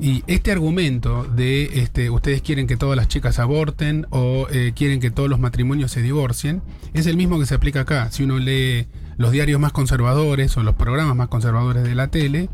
Y 0.00 0.24
este 0.26 0.50
argumento 0.50 1.24
de 1.24 1.70
este, 1.80 2.10
ustedes 2.10 2.42
quieren 2.42 2.66
que 2.66 2.76
todas 2.76 2.96
las 2.96 3.06
chicas 3.08 3.38
aborten 3.38 4.06
o 4.10 4.48
eh, 4.50 4.72
quieren 4.74 5.00
que 5.00 5.10
todos 5.10 5.28
los 5.30 5.38
matrimonios 5.38 5.92
se 5.92 6.02
divorcien, 6.02 6.62
es 6.94 7.06
el 7.06 7.16
mismo 7.16 7.38
que 7.38 7.46
se 7.46 7.54
aplica 7.54 7.80
acá. 7.80 8.08
Si 8.10 8.24
uno 8.24 8.38
lee 8.38 8.86
los 9.16 9.32
diarios 9.32 9.60
más 9.60 9.72
conservadores 9.72 10.56
o 10.56 10.62
los 10.62 10.74
programas 10.74 11.16
más 11.16 11.28
conservadores 11.28 11.84
de 11.84 11.94
la 11.94 12.08
tele, 12.08 12.48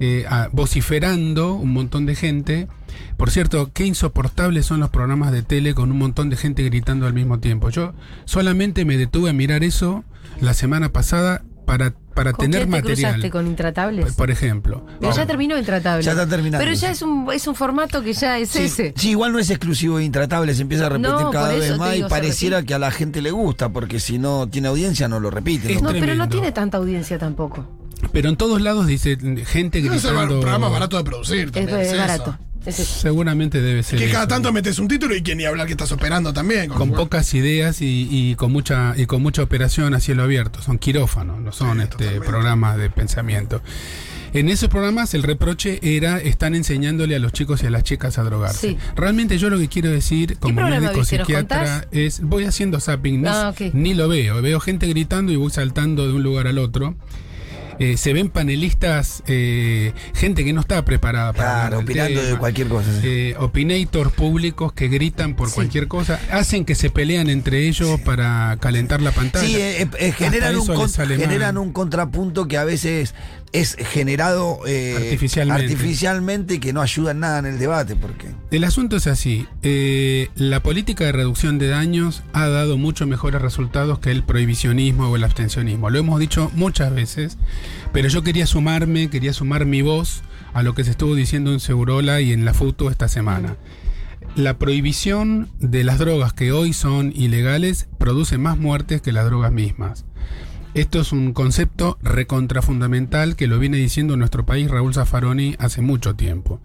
eh, 0.00 0.26
vociferando 0.52 1.54
un 1.54 1.72
montón 1.72 2.06
de 2.06 2.14
gente. 2.14 2.68
Por 3.16 3.30
cierto, 3.30 3.70
qué 3.72 3.86
insoportables 3.86 4.66
son 4.66 4.80
los 4.80 4.90
programas 4.90 5.32
de 5.32 5.42
tele 5.42 5.74
con 5.74 5.90
un 5.90 5.98
montón 5.98 6.30
de 6.30 6.36
gente 6.36 6.62
gritando 6.62 7.06
al 7.06 7.14
mismo 7.14 7.38
tiempo. 7.38 7.70
Yo 7.70 7.94
solamente 8.24 8.84
me 8.84 8.96
detuve 8.96 9.30
a 9.30 9.32
mirar 9.32 9.64
eso 9.64 10.04
la 10.40 10.54
semana 10.54 10.90
pasada 10.90 11.42
para, 11.64 11.94
para 12.14 12.32
¿Con 12.32 12.44
tener 12.44 12.60
quién 12.60 12.70
te 12.70 12.76
material. 12.76 13.12
cruzaste 13.14 13.30
con 13.30 13.46
intratables? 13.46 14.14
Por 14.14 14.30
ejemplo. 14.30 14.84
Pero 15.00 15.12
ya 15.14 15.26
terminó 15.26 15.58
Intratables. 15.58 16.04
Ya 16.04 16.12
está 16.12 16.26
terminando, 16.28 16.62
Pero 16.64 16.76
ya 16.76 16.90
es 16.90 17.02
un, 17.02 17.28
es 17.32 17.46
un 17.46 17.54
formato 17.54 18.02
que 18.02 18.12
ya 18.12 18.38
es 18.38 18.50
Sí, 18.50 18.64
ese. 18.64 18.92
sí, 18.96 19.10
igual 19.10 19.32
no 19.32 19.38
es 19.38 19.50
exclusivo 19.50 19.98
de 19.98 20.04
Intratables, 20.04 20.56
se 20.56 20.62
empieza 20.62 20.86
a 20.86 20.88
repetir 20.90 21.10
No, 21.10 21.30
cada 21.30 21.48
vez 21.54 21.76
más 21.78 21.92
digo, 21.92 22.06
y 22.06 22.10
pareciera 22.10 22.62
que 22.62 22.74
a 22.74 22.78
la 22.78 22.90
gente 22.90 23.22
le 23.22 23.30
gusta, 23.30 23.70
porque 23.70 23.98
si 24.00 24.18
no 24.18 24.48
tiene 24.48 24.68
audiencia 24.68 25.08
no 25.08 25.20
lo 25.20 25.30
repite. 25.30 25.72
Es 25.72 25.82
¿no? 25.82 25.92
No, 25.92 25.98
pero 25.98 26.14
no 26.14 26.28
tiene 26.28 26.52
tanta 26.52 26.78
audiencia 26.78 27.18
tampoco. 27.18 27.66
Pero 28.12 28.28
en 28.28 28.36
todos 28.36 28.60
lados 28.60 28.86
dice 28.86 29.16
gente 29.46 29.80
Debe 29.80 29.98
ser 29.98 30.14
un 30.14 30.28
programa 30.28 30.68
barato 30.68 30.98
de 30.98 31.04
producir 31.04 31.46
Es, 31.46 31.52
también. 31.52 31.80
es 31.80 31.92
es 31.92 32.10
eso. 32.20 32.38
Es. 32.66 32.76
Seguramente 32.76 33.60
debe 33.60 33.82
ser. 33.82 33.98
Que 33.98 34.06
cada 34.06 34.24
eso. 34.24 34.28
tanto 34.28 34.52
metes 34.52 34.78
un 34.78 34.88
título 34.88 35.14
y 35.14 35.22
que 35.22 35.34
ni 35.34 35.44
hablar 35.44 35.66
que 35.66 35.72
estás 35.72 35.92
operando 35.92 36.32
también. 36.32 36.68
con 36.70 36.92
pocas 36.92 37.32
ideas 37.34 37.80
y, 37.82 38.08
y 38.10 38.34
con 38.36 38.52
mucha 38.52 38.94
y 38.96 39.06
con 39.06 39.22
mucha 39.22 39.42
operación 39.42 39.94
a 39.94 40.00
cielo 40.00 40.22
abierto. 40.22 40.62
Son 40.62 40.78
quirófanos, 40.78 41.40
no 41.40 41.52
son 41.52 41.78
Sí, 41.78 41.84
este, 41.84 42.20
programas 42.20 42.76
de 42.78 42.90
pensamiento. 42.90 43.60
En 44.32 44.48
esos 44.48 44.68
programas 44.68 45.14
el 45.14 45.22
reproche 45.22 45.78
era 45.82 46.18
están 46.18 46.56
enseñándole 46.56 47.14
a 47.14 47.20
los 47.20 47.32
chicos 47.32 47.62
y 47.62 47.66
a 47.66 47.70
las 47.70 47.84
chicas 47.84 48.18
a 48.18 48.24
drogarse. 48.24 48.70
Sí. 48.70 48.78
Realmente 48.96 49.38
yo 49.38 49.48
lo 49.48 49.58
que 49.58 49.68
quiero 49.68 49.90
decir 49.90 50.38
como 50.38 50.60
médico 50.68 51.04
psiquiatra 51.04 51.86
es 51.92 52.20
voy 52.20 52.44
haciendo 52.44 52.80
zapping, 52.80 53.22
ni, 53.22 53.28
Ah, 53.28 53.54
ni 53.72 53.94
lo 53.94 54.08
veo, 54.08 54.42
veo 54.42 54.58
gente 54.58 54.88
gritando 54.88 55.30
y 55.30 55.36
voy 55.36 55.50
saltando 55.52 56.08
de 56.08 56.14
un 56.14 56.24
lugar 56.24 56.48
al 56.48 56.58
otro. 56.58 56.96
Eh, 57.78 57.96
se 57.96 58.12
ven 58.12 58.28
panelistas, 58.28 59.22
eh, 59.26 59.92
gente 60.14 60.44
que 60.44 60.52
no 60.52 60.60
está 60.60 60.84
preparada 60.84 61.32
para 61.32 61.52
Claro, 61.68 61.78
opinando 61.80 62.22
de 62.22 62.36
cualquier 62.36 62.68
cosa. 62.68 62.90
sí. 63.00 63.06
Eh, 63.06 63.34
opinators 63.38 64.12
públicos 64.12 64.72
que 64.72 64.88
gritan 64.88 65.34
por 65.34 65.48
Sí. 65.48 65.54
cualquier 65.56 65.88
cosa, 65.88 66.20
hacen 66.30 66.64
que 66.64 66.74
se 66.74 66.90
pelean 66.90 67.28
entre 67.30 67.66
ellos 67.66 68.00
para 68.00 68.56
calentar 68.60 69.00
la 69.02 69.12
pantalla. 69.12 69.46
Sí, 69.46 69.56
eh, 69.56 69.88
eh, 69.98 70.08
un, 70.08 70.14
generan 71.18 71.58
un 71.58 71.72
contrapunto 71.72 72.46
que 72.48 72.58
a 72.58 72.64
veces 72.64 73.14
es 73.54 73.76
generado 73.78 74.58
eh, 74.66 74.96
Artificialmente. 74.96 75.62
artificialmente 75.62 76.54
y 76.54 76.58
que 76.58 76.72
no 76.72 76.82
ayuda 76.82 77.12
en 77.12 77.20
nada 77.20 77.38
en 77.38 77.46
el 77.46 77.58
debate. 77.58 77.94
porque 77.94 78.26
El 78.50 78.64
asunto 78.64 78.96
es 78.96 79.06
así, 79.06 79.46
eh, 79.62 80.28
la 80.34 80.60
política 80.60 81.04
de 81.04 81.12
reducción 81.12 81.58
de 81.58 81.68
daños 81.68 82.24
ha 82.32 82.48
dado 82.48 82.76
mucho 82.76 83.06
mejores 83.06 83.40
resultados 83.40 84.00
que 84.00 84.10
el 84.10 84.24
prohibicionismo 84.24 85.08
o 85.08 85.14
el 85.16 85.22
abstencionismo. 85.22 85.88
Lo 85.88 86.00
hemos 86.00 86.18
dicho 86.18 86.50
muchas 86.54 86.92
veces, 86.92 87.38
pero 87.92 88.08
yo 88.08 88.24
quería 88.24 88.46
sumarme, 88.46 89.08
quería 89.08 89.32
sumar 89.32 89.66
mi 89.66 89.82
voz 89.82 90.22
a 90.52 90.64
lo 90.64 90.74
que 90.74 90.82
se 90.82 90.90
estuvo 90.90 91.14
diciendo 91.14 91.52
en 91.52 91.60
Segurola 91.60 92.20
y 92.20 92.32
en 92.32 92.44
la 92.44 92.54
FUTU 92.54 92.88
esta 92.88 93.06
semana. 93.06 93.56
La 94.34 94.58
prohibición 94.58 95.48
de 95.60 95.84
las 95.84 96.00
drogas 96.00 96.32
que 96.32 96.50
hoy 96.50 96.72
son 96.72 97.12
ilegales 97.14 97.86
produce 97.98 98.36
más 98.36 98.58
muertes 98.58 99.00
que 99.00 99.12
las 99.12 99.26
drogas 99.26 99.52
mismas. 99.52 100.04
Esto 100.74 101.00
es 101.00 101.12
un 101.12 101.32
concepto 101.32 101.98
recontrafundamental 102.02 103.36
que 103.36 103.46
lo 103.46 103.60
viene 103.60 103.76
diciendo 103.76 104.14
en 104.14 104.18
nuestro 104.18 104.44
país 104.44 104.68
Raúl 104.68 104.92
Zaffaroni 104.92 105.54
hace 105.60 105.82
mucho 105.82 106.16
tiempo. 106.16 106.60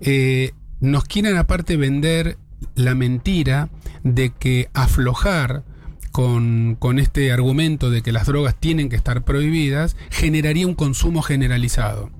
Eh, 0.00 0.52
nos 0.80 1.04
quieren 1.04 1.36
aparte 1.36 1.76
vender 1.76 2.38
la 2.76 2.94
mentira 2.94 3.68
de 4.04 4.30
que 4.30 4.70
aflojar 4.74 5.64
con, 6.12 6.76
con 6.78 7.00
este 7.00 7.32
argumento 7.32 7.90
de 7.90 8.02
que 8.02 8.12
las 8.12 8.26
drogas 8.26 8.54
tienen 8.54 8.88
que 8.88 8.96
estar 8.96 9.24
prohibidas 9.24 9.96
generaría 10.10 10.68
un 10.68 10.74
consumo 10.74 11.20
generalizado. 11.20 12.10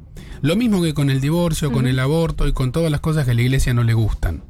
Lo 0.43 0.57
mismo 0.57 0.83
que 0.83 0.93
con 0.93 1.09
el 1.09 1.21
divorcio, 1.21 1.71
con 1.71 1.87
el 1.87 2.01
aborto 2.01 2.49
y 2.49 2.53
con 2.53 2.73
todas 2.73 2.91
las 2.91 3.01
cosas 3.01 3.25
que 3.25 3.31
a 3.31 3.35
la 3.35 3.43
iglesia 3.43 3.75
no 3.75 3.85
le 3.85 3.95
gustan. 3.95 4.43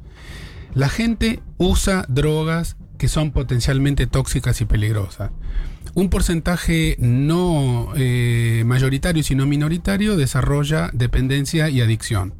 La 0.73 0.89
gente 0.89 1.39
usa 1.57 2.05
drogas 2.07 2.77
que 2.97 3.07
son 3.07 3.31
potencialmente 3.31 4.07
tóxicas 4.07 4.59
y 4.61 4.65
peligrosas. 4.65 5.31
Un 5.97 6.11
porcentaje 6.11 6.95
no 6.99 7.91
eh, 7.95 8.61
mayoritario, 8.67 9.23
sino 9.23 9.47
minoritario, 9.47 10.15
desarrolla 10.15 10.91
dependencia 10.93 11.71
y 11.71 11.81
adicción. 11.81 12.35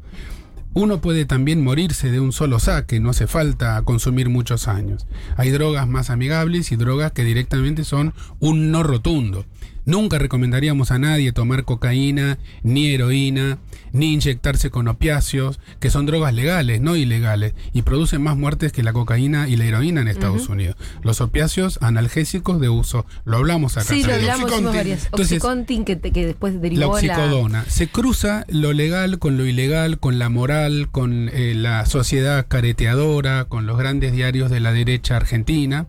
Uno 0.74 1.00
puede 1.00 1.24
también 1.24 1.64
morirse 1.64 2.12
de 2.12 2.20
un 2.20 2.30
solo 2.30 2.60
saque, 2.60 3.00
no 3.00 3.10
hace 3.10 3.26
falta 3.26 3.82
consumir 3.82 4.28
muchos 4.28 4.68
años. 4.68 5.08
Hay 5.36 5.50
drogas 5.50 5.88
más 5.88 6.08
amigables 6.08 6.70
y 6.70 6.76
drogas 6.76 7.10
que 7.10 7.24
directamente 7.24 7.82
son 7.82 8.14
un 8.38 8.70
no 8.70 8.84
rotundo. 8.84 9.44
Nunca 9.88 10.18
recomendaríamos 10.18 10.90
a 10.90 10.98
nadie 10.98 11.32
tomar 11.32 11.64
cocaína, 11.64 12.36
ni 12.62 12.88
heroína, 12.88 13.56
ni 13.92 14.12
inyectarse 14.12 14.68
con 14.68 14.86
opiáceos, 14.86 15.60
que 15.80 15.88
son 15.88 16.04
drogas 16.04 16.34
legales, 16.34 16.82
no 16.82 16.94
ilegales, 16.94 17.54
y 17.72 17.80
producen 17.80 18.20
más 18.20 18.36
muertes 18.36 18.70
que 18.70 18.82
la 18.82 18.92
cocaína 18.92 19.48
y 19.48 19.56
la 19.56 19.64
heroína 19.64 20.02
en 20.02 20.08
Estados 20.08 20.50
Unidos. 20.50 20.76
Los 21.02 21.22
opiáceos 21.22 21.78
analgésicos 21.80 22.60
de 22.60 22.68
uso, 22.68 23.06
lo 23.24 23.38
hablamos 23.38 23.78
acá. 23.78 23.86
Sí, 23.86 24.02
lo 24.02 24.12
hablamos, 24.12 24.62
varias. 24.62 25.06
Entonces, 25.06 25.42
Oxycontin 25.42 25.86
que, 25.86 25.96
después 25.96 26.60
derivó 26.60 26.80
la... 26.82 26.88
oxicodona. 26.88 27.64
Se 27.66 27.88
cruza 27.88 28.44
lo 28.48 28.74
legal 28.74 29.18
con 29.18 29.38
lo 29.38 29.46
ilegal, 29.46 29.98
con 29.98 30.18
la 30.18 30.28
moral, 30.28 30.90
con 30.90 31.30
eh, 31.32 31.54
la 31.54 31.86
sociedad 31.86 32.44
careteadora, 32.46 33.46
con 33.46 33.64
los 33.64 33.78
grandes 33.78 34.12
diarios 34.12 34.50
de 34.50 34.60
la 34.60 34.72
derecha 34.72 35.16
argentina. 35.16 35.86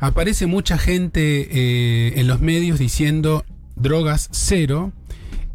Aparece 0.00 0.46
mucha 0.46 0.78
gente 0.78 1.48
eh, 1.50 2.12
en 2.20 2.26
los 2.26 2.40
medios 2.40 2.78
diciendo 2.78 3.44
drogas 3.76 4.28
cero. 4.32 4.92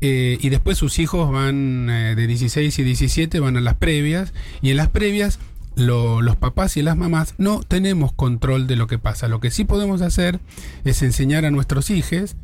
eh, 0.02 0.38
y 0.40 0.50
después 0.50 0.78
sus 0.78 0.98
hijos 1.00 1.30
van 1.32 1.90
eh, 1.90 2.16
de 2.16 2.26
16 2.28 2.80
y 2.80 2.84
17, 2.84 3.40
van 3.42 3.58
a 3.58 3.62
las 3.62 3.76
previas. 3.76 4.34
Y 4.62 4.72
en 4.72 4.78
las 4.78 4.88
previas 4.90 5.40
lo- 5.76 6.22
los 6.22 6.36
papás 6.38 6.78
y 6.78 6.82
las 6.82 6.96
mamás 6.98 7.36
no 7.38 7.62
tenemos 7.64 8.14
control 8.14 8.66
de 8.68 8.76
lo 8.78 8.88
que 8.88 8.98
pasa. 8.98 9.28
Lo 9.28 9.40
que 9.42 9.52
sí 9.52 9.66
podemos 9.66 10.02
hacer 10.02 10.40
es 10.86 11.02
enseñar 11.02 11.44
a 11.46 11.52
nuestros 11.52 11.90
hijos 11.90 12.36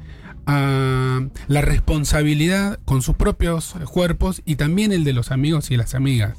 a 0.48 1.22
la 1.48 1.62
responsabilidad 1.62 2.80
con 2.86 3.02
sus 3.02 3.16
propios 3.16 3.74
cuerpos 3.92 4.42
y 4.46 4.58
también 4.58 4.92
el 4.92 5.04
de 5.04 5.14
los 5.14 5.32
amigos 5.32 5.72
y 5.72 5.78
las 5.78 5.96
amigas. 5.96 6.38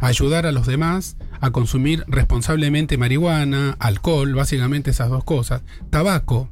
Ayudar 0.00 0.46
a 0.46 0.52
los 0.52 0.66
demás 0.66 1.16
a 1.40 1.50
consumir 1.50 2.04
responsablemente 2.08 2.98
marihuana, 2.98 3.76
alcohol, 3.78 4.34
básicamente 4.34 4.90
esas 4.90 5.10
dos 5.10 5.24
cosas. 5.24 5.62
Tabaco. 5.90 6.50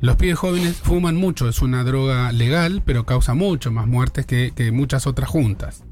Los 0.00 0.16
pibes 0.16 0.36
jóvenes 0.38 0.76
fuman 0.76 1.14
mucho, 1.14 1.48
es 1.48 1.62
una 1.62 1.84
droga 1.84 2.32
legal, 2.32 2.82
pero 2.84 3.06
causa 3.06 3.34
mucho 3.34 3.70
más 3.70 3.86
muertes 3.86 4.26
que, 4.26 4.70
muchas 4.72 5.06
otras 5.06 5.28
juntas. 5.28 5.84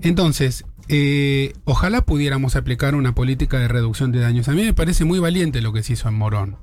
Entonces, 0.00 0.64
eh, 0.88 1.52
ojalá 1.64 2.06
pudiéramos 2.06 2.56
aplicar 2.56 2.94
una 2.94 3.14
política 3.14 3.58
de 3.58 3.68
reducción 3.68 4.12
de 4.12 4.20
daños. 4.20 4.48
A 4.48 4.52
mí 4.52 4.62
me 4.62 4.72
parece 4.72 5.04
muy 5.04 5.18
valiente 5.18 5.60
lo 5.60 5.74
que 5.74 5.82
se 5.82 5.92
hizo 5.92 6.08
en 6.08 6.14
Morón. 6.14 6.56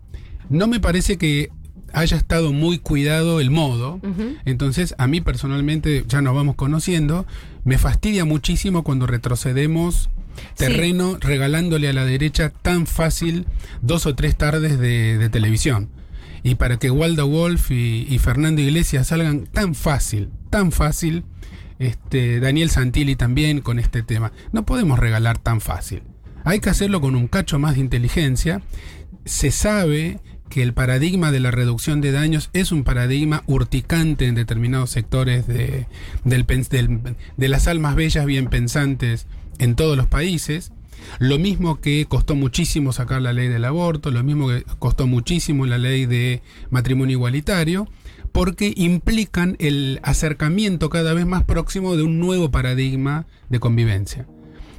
No 0.49 0.67
me 0.67 0.79
parece 0.79 1.19
que 1.19 1.51
haya 1.93 2.17
estado 2.17 2.53
muy 2.53 2.79
cuidado 2.79 3.39
el 3.39 3.51
modo. 3.51 3.99
Entonces, 4.45 4.95
a 4.97 5.07
mí 5.07 5.21
personalmente, 5.21 6.03
ya 6.07 6.21
nos 6.21 6.35
vamos 6.35 6.55
conociendo, 6.55 7.25
me 7.63 7.77
fastidia 7.77 8.25
muchísimo 8.25 8.83
cuando 8.83 9.07
retrocedemos 9.07 10.09
Sí. 10.55 10.65
terreno 10.67 11.17
regalándole 11.19 11.89
a 11.89 11.93
la 11.93 12.05
derecha 12.05 12.49
tan 12.49 12.87
fácil 12.87 13.45
dos 13.81 14.05
o 14.05 14.15
tres 14.15 14.37
tardes 14.37 14.79
de, 14.79 15.17
de 15.17 15.29
televisión. 15.29 15.89
Y 16.43 16.55
para 16.55 16.77
que 16.79 16.89
Waldo 16.91 17.27
Wolf 17.27 17.71
y, 17.71 18.07
y 18.09 18.19
Fernando 18.19 18.61
Iglesias 18.61 19.07
salgan 19.07 19.47
tan 19.47 19.75
fácil, 19.75 20.29
tan 20.49 20.71
fácil, 20.71 21.25
este, 21.79 22.39
Daniel 22.39 22.69
Santilli 22.69 23.15
también 23.17 23.59
con 23.59 23.79
este 23.79 24.01
tema. 24.01 24.31
No 24.53 24.65
podemos 24.65 24.97
regalar 24.99 25.37
tan 25.39 25.59
fácil. 25.59 26.03
Hay 26.45 26.61
que 26.61 26.69
hacerlo 26.69 27.01
con 27.01 27.15
un 27.15 27.27
cacho 27.27 27.59
más 27.59 27.75
de 27.75 27.81
inteligencia. 27.81 28.61
Se 29.25 29.51
sabe 29.51 30.19
que 30.49 30.63
el 30.63 30.73
paradigma 30.73 31.31
de 31.31 31.39
la 31.39 31.51
reducción 31.51 32.01
de 32.01 32.11
daños 32.11 32.49
es 32.53 32.71
un 32.71 32.83
paradigma 32.83 33.43
urticante 33.47 34.25
en 34.25 34.35
determinados 34.35 34.89
sectores 34.89 35.47
de, 35.47 35.87
de 36.25 37.49
las 37.49 37.67
almas 37.67 37.95
bellas 37.95 38.25
bien 38.25 38.47
pensantes 38.47 39.27
en 39.59 39.75
todos 39.75 39.95
los 39.95 40.07
países. 40.07 40.71
Lo 41.19 41.39
mismo 41.39 41.79
que 41.79 42.05
costó 42.07 42.35
muchísimo 42.35 42.91
sacar 42.91 43.21
la 43.21 43.33
ley 43.33 43.47
del 43.47 43.65
aborto, 43.65 44.11
lo 44.11 44.23
mismo 44.23 44.49
que 44.49 44.63
costó 44.79 45.07
muchísimo 45.07 45.65
la 45.65 45.77
ley 45.77 46.05
de 46.05 46.41
matrimonio 46.69 47.13
igualitario, 47.13 47.87
porque 48.31 48.73
implican 48.75 49.55
el 49.59 49.99
acercamiento 50.03 50.89
cada 50.89 51.13
vez 51.13 51.25
más 51.25 51.43
próximo 51.43 51.95
de 51.95 52.03
un 52.03 52.19
nuevo 52.19 52.51
paradigma 52.51 53.25
de 53.49 53.59
convivencia. 53.59 54.27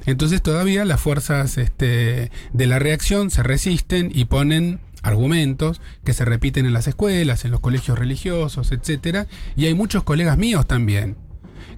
Entonces 0.05 0.41
todavía 0.41 0.85
las 0.85 0.99
fuerzas 0.99 1.57
este, 1.57 2.31
de 2.53 2.67
la 2.67 2.79
reacción 2.79 3.29
se 3.29 3.43
resisten 3.43 4.11
y 4.13 4.25
ponen 4.25 4.79
argumentos 5.01 5.81
que 6.03 6.13
se 6.13 6.25
repiten 6.25 6.65
en 6.65 6.73
las 6.73 6.87
escuelas, 6.87 7.43
en 7.45 7.51
los 7.51 7.59
colegios 7.59 7.97
religiosos, 7.97 8.71
etcétera, 8.71 9.27
y 9.55 9.65
hay 9.65 9.73
muchos 9.73 10.03
colegas 10.03 10.37
míos 10.37 10.67
también 10.67 11.15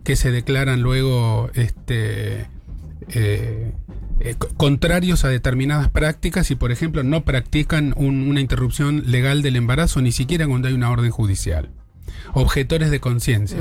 que 0.03 0.15
se 0.15 0.31
declaran 0.31 0.81
luego 0.81 1.49
este, 1.53 2.47
eh, 3.09 3.71
eh, 4.19 4.35
co- 4.37 4.49
contrarios 4.57 5.23
a 5.25 5.29
determinadas 5.29 5.89
prácticas 5.89 6.51
y, 6.51 6.55
por 6.55 6.71
ejemplo, 6.71 7.03
no 7.03 7.23
practican 7.23 7.93
un- 7.97 8.27
una 8.29 8.41
interrupción 8.41 9.03
legal 9.11 9.41
del 9.41 9.55
embarazo 9.55 10.01
ni 10.01 10.11
siquiera 10.11 10.47
cuando 10.47 10.67
hay 10.67 10.73
una 10.73 10.89
orden 10.91 11.11
judicial. 11.11 11.69
Objetores 12.33 12.91
de 12.91 12.99
conciencia. 12.99 13.57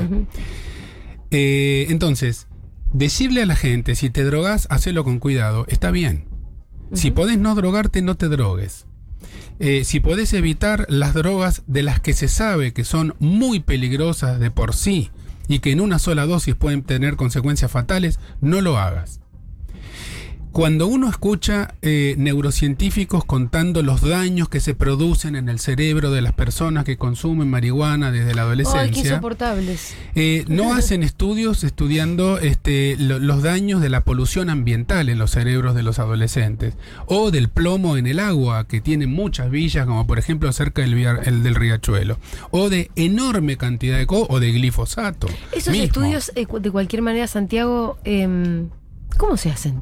Eh, 1.31 1.87
entonces, 1.89 2.47
decirle 2.93 3.41
a 3.41 3.45
la 3.45 3.55
gente, 3.55 3.95
si 3.95 4.09
te 4.09 4.23
drogas, 4.23 4.67
hacelo 4.69 5.03
con 5.03 5.19
cuidado, 5.19 5.65
está 5.67 5.91
bien. 5.91 6.25
Si 6.93 7.09
podés 7.11 7.39
no 7.39 7.55
drogarte, 7.55 8.01
no 8.01 8.15
te 8.15 8.27
drogues. 8.29 8.85
Eh, 9.65 9.85
si 9.85 10.01
podés 10.01 10.33
evitar 10.33 10.85
las 10.89 11.13
drogas 11.13 11.63
de 11.67 11.83
las 11.83 12.01
que 12.01 12.11
se 12.11 12.27
sabe 12.27 12.73
que 12.73 12.83
son 12.83 13.15
muy 13.19 13.61
peligrosas 13.61 14.37
de 14.37 14.51
por 14.51 14.75
sí 14.75 15.09
y 15.47 15.59
que 15.59 15.71
en 15.71 15.79
una 15.79 15.99
sola 15.99 16.25
dosis 16.25 16.53
pueden 16.53 16.83
tener 16.83 17.15
consecuencias 17.15 17.71
fatales, 17.71 18.19
no 18.41 18.59
lo 18.59 18.77
hagas. 18.77 19.21
Cuando 20.53 20.85
uno 20.87 21.09
escucha 21.09 21.73
eh, 21.81 22.13
neurocientíficos 22.17 23.25
contando 23.25 23.81
los 23.81 24.01
daños 24.01 24.49
que 24.49 24.59
se 24.59 24.75
producen 24.75 25.35
en 25.35 25.49
el 25.49 25.59
cerebro 25.59 26.11
de 26.11 26.21
las 26.21 26.33
personas 26.33 26.85
que 26.85 26.95
consumen 26.95 27.49
marihuana 27.49 28.11
desde 28.11 28.35
la 28.35 28.43
Ay, 28.43 28.47
qué 28.61 28.61
adolescencia, 28.61 29.01
insoportables. 29.09 29.95
eh, 30.13 30.45
no 30.47 30.73
hacen 30.75 31.01
estudios 31.01 31.63
estudiando 31.63 32.37
este, 32.37 32.95
lo- 32.99 33.17
los 33.17 33.41
daños 33.41 33.81
de 33.81 33.89
la 33.89 34.01
polución 34.01 34.51
ambiental 34.51 35.09
en 35.09 35.17
los 35.17 35.31
cerebros 35.31 35.73
de 35.73 35.81
los 35.81 35.97
adolescentes 35.97 36.75
o 37.07 37.31
del 37.31 37.49
plomo 37.49 37.97
en 37.97 38.05
el 38.05 38.19
agua 38.19 38.67
que 38.67 38.79
tiene 38.79 39.07
muchas 39.07 39.49
villas 39.49 39.87
como 39.87 40.05
por 40.05 40.19
ejemplo 40.19 40.51
cerca 40.53 40.83
del, 40.83 40.93
el 41.25 41.41
del 41.41 41.55
riachuelo 41.55 42.19
o 42.51 42.69
de 42.69 42.91
enorme 42.95 43.57
cantidad 43.57 43.97
de 43.97 44.05
co 44.05 44.27
o 44.29 44.39
de 44.39 44.51
glifosato. 44.51 45.25
Esos 45.51 45.71
mismo. 45.71 45.85
estudios, 45.85 46.31
eh, 46.35 46.45
de 46.61 46.69
cualquier 46.71 47.01
manera, 47.01 47.25
Santiago, 47.25 47.97
em, 48.03 48.69
¿cómo 49.17 49.35
se 49.35 49.49
hacen? 49.49 49.81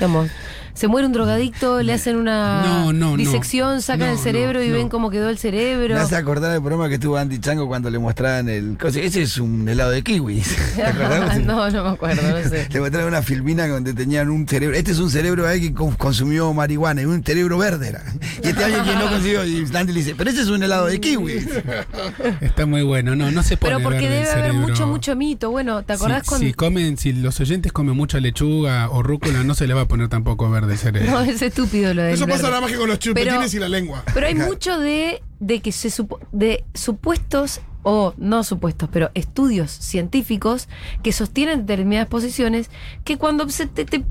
Digamos, 0.00 0.30
se 0.72 0.88
muere 0.88 1.06
un 1.06 1.12
drogadicto, 1.12 1.82
le 1.82 1.92
hacen 1.92 2.16
una 2.16 2.62
No, 2.62 2.92
no, 2.92 3.10
no. 3.10 3.16
disección, 3.16 3.82
sacan 3.82 4.06
No, 4.08 4.12
el 4.14 4.18
cerebro 4.18 4.60
no, 4.60 4.64
y 4.64 4.68
no. 4.68 4.76
ven 4.76 4.88
cómo 4.88 5.10
quedó 5.10 5.28
el 5.28 5.36
cerebro. 5.36 5.94
Me 5.94 6.00
hace 6.00 6.16
acordar 6.16 6.54
el 6.54 6.60
programa 6.62 6.88
que 6.88 6.98
tuvo 6.98 7.18
Andy 7.18 7.38
Chango 7.38 7.66
cuando 7.66 7.90
le 7.90 7.98
mostraban 7.98 8.48
el. 8.48 8.78
Ese 8.82 9.20
es 9.22 9.36
un 9.38 9.68
helado 9.68 9.90
de 9.90 10.02
kiwi. 10.02 10.40
¿Te 10.76 10.82
acordás? 10.84 11.38
no, 11.44 11.70
no 11.70 11.82
me 11.84 11.88
acuerdo, 11.90 12.22
no 12.22 12.48
sé. 12.48 12.66
Le 12.72 12.80
mostraron 12.80 13.08
una 13.08 13.20
filmina 13.20 13.66
donde 13.68 13.92
tenían 13.92 14.30
un 14.30 14.48
cerebro. 14.48 14.74
Este 14.76 14.92
es 14.92 14.98
un 15.00 15.10
cerebro 15.10 15.42
de 15.42 15.50
alguien 15.50 15.72
que 15.74 15.78
con- 15.78 15.94
consumió 15.96 16.50
marihuana 16.54 17.02
y 17.02 17.04
un 17.04 17.22
cerebro 17.22 17.58
verde 17.58 17.88
era. 17.88 18.02
Y 18.42 18.48
este 18.48 18.64
alguien 18.64 18.84
que 18.84 18.94
no 18.94 19.10
consiguió. 19.10 19.44
Y 19.44 19.66
Andy 19.74 19.92
le 19.92 19.98
dice, 20.00 20.14
pero 20.16 20.30
ese 20.30 20.40
es 20.42 20.48
un 20.48 20.62
helado 20.62 20.86
de 20.86 20.98
kiwi. 21.00 21.44
Está 22.40 22.64
muy 22.66 22.82
bueno, 22.82 23.16
no, 23.16 23.30
no 23.30 23.42
se 23.42 23.56
pone 23.56 23.74
Pero 23.74 23.82
porque 23.84 24.00
verde 24.08 24.18
el 24.20 24.24
debe 24.24 24.30
haber 24.32 24.44
cerebro. 24.52 24.68
mucho, 24.68 24.86
mucho 24.86 25.16
mito. 25.16 25.50
Bueno, 25.50 25.82
¿te 25.82 25.92
acordás 25.94 26.22
si, 26.22 26.28
cuando.? 26.28 26.46
si 26.46 26.52
comen, 26.54 26.96
si 26.96 27.12
los 27.12 27.38
oyentes 27.40 27.72
comen 27.72 27.96
mucha 27.96 28.18
lechuga 28.20 28.88
o 28.90 29.02
rúcula, 29.02 29.42
no 29.44 29.54
se 29.54 29.66
le 29.66 29.74
va 29.74 29.82
a 29.82 29.88
poner 29.90 30.08
tampoco 30.08 30.48
verde 30.50 30.72
el 30.72 30.78
cerebro. 30.78 31.10
No, 31.12 31.20
es 31.20 31.42
estúpido 31.42 31.92
lo 31.92 32.02
del 32.02 32.14
Eso 32.14 32.24
pasa 32.26 32.36
verde. 32.38 32.48
nada 32.50 32.60
más 32.62 32.70
que 32.72 32.78
con 32.78 32.88
los 32.88 32.98
chupetines 32.98 33.50
Pero- 33.52 33.56
y 33.56 33.58
la 33.58 33.68
lengua. 33.68 34.02
Pero 34.14 34.26
hay 34.26 34.34
mucho 34.34 34.78
de, 34.78 35.22
de 35.40 35.60
que 35.60 35.72
se 35.72 35.88
supo- 35.90 36.18
de 36.32 36.64
supuestos 36.74 37.60
o 37.82 38.14
no 38.18 38.44
supuestos, 38.44 38.88
pero 38.92 39.10
estudios 39.14 39.70
científicos 39.70 40.68
que 41.02 41.12
sostienen 41.12 41.60
determinadas 41.66 42.08
posiciones 42.08 42.70
que 43.04 43.16
cuando 43.18 43.48
se 43.48 43.66
te, 43.66 43.84
te 43.84 44.04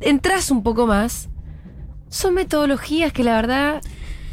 entras 0.00 0.50
un 0.50 0.62
poco 0.62 0.86
más 0.86 1.28
son 2.08 2.34
metodologías 2.34 3.12
que 3.12 3.24
la 3.24 3.34
verdad 3.34 3.82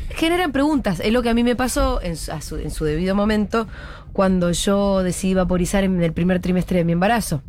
generan 0.10 0.52
preguntas. 0.52 1.00
Es 1.00 1.12
lo 1.12 1.22
que 1.24 1.30
a 1.30 1.34
mí 1.34 1.44
me 1.44 1.56
pasó 1.56 2.02
en, 2.02 2.16
su- 2.18 2.32
a 2.32 2.42
su, 2.42 2.58
en 2.58 2.70
su 2.72 2.86
debido 2.86 3.16
momento 3.16 3.68
cuando 4.14 4.52
yo 4.52 5.02
decidí 5.04 5.34
vaporizar 5.34 5.84
en 5.84 6.02
el 6.04 6.14
primer 6.14 6.40
trimestre 6.40 6.78
de 6.80 6.84
mi 6.86 6.92
embarazo. 6.92 7.42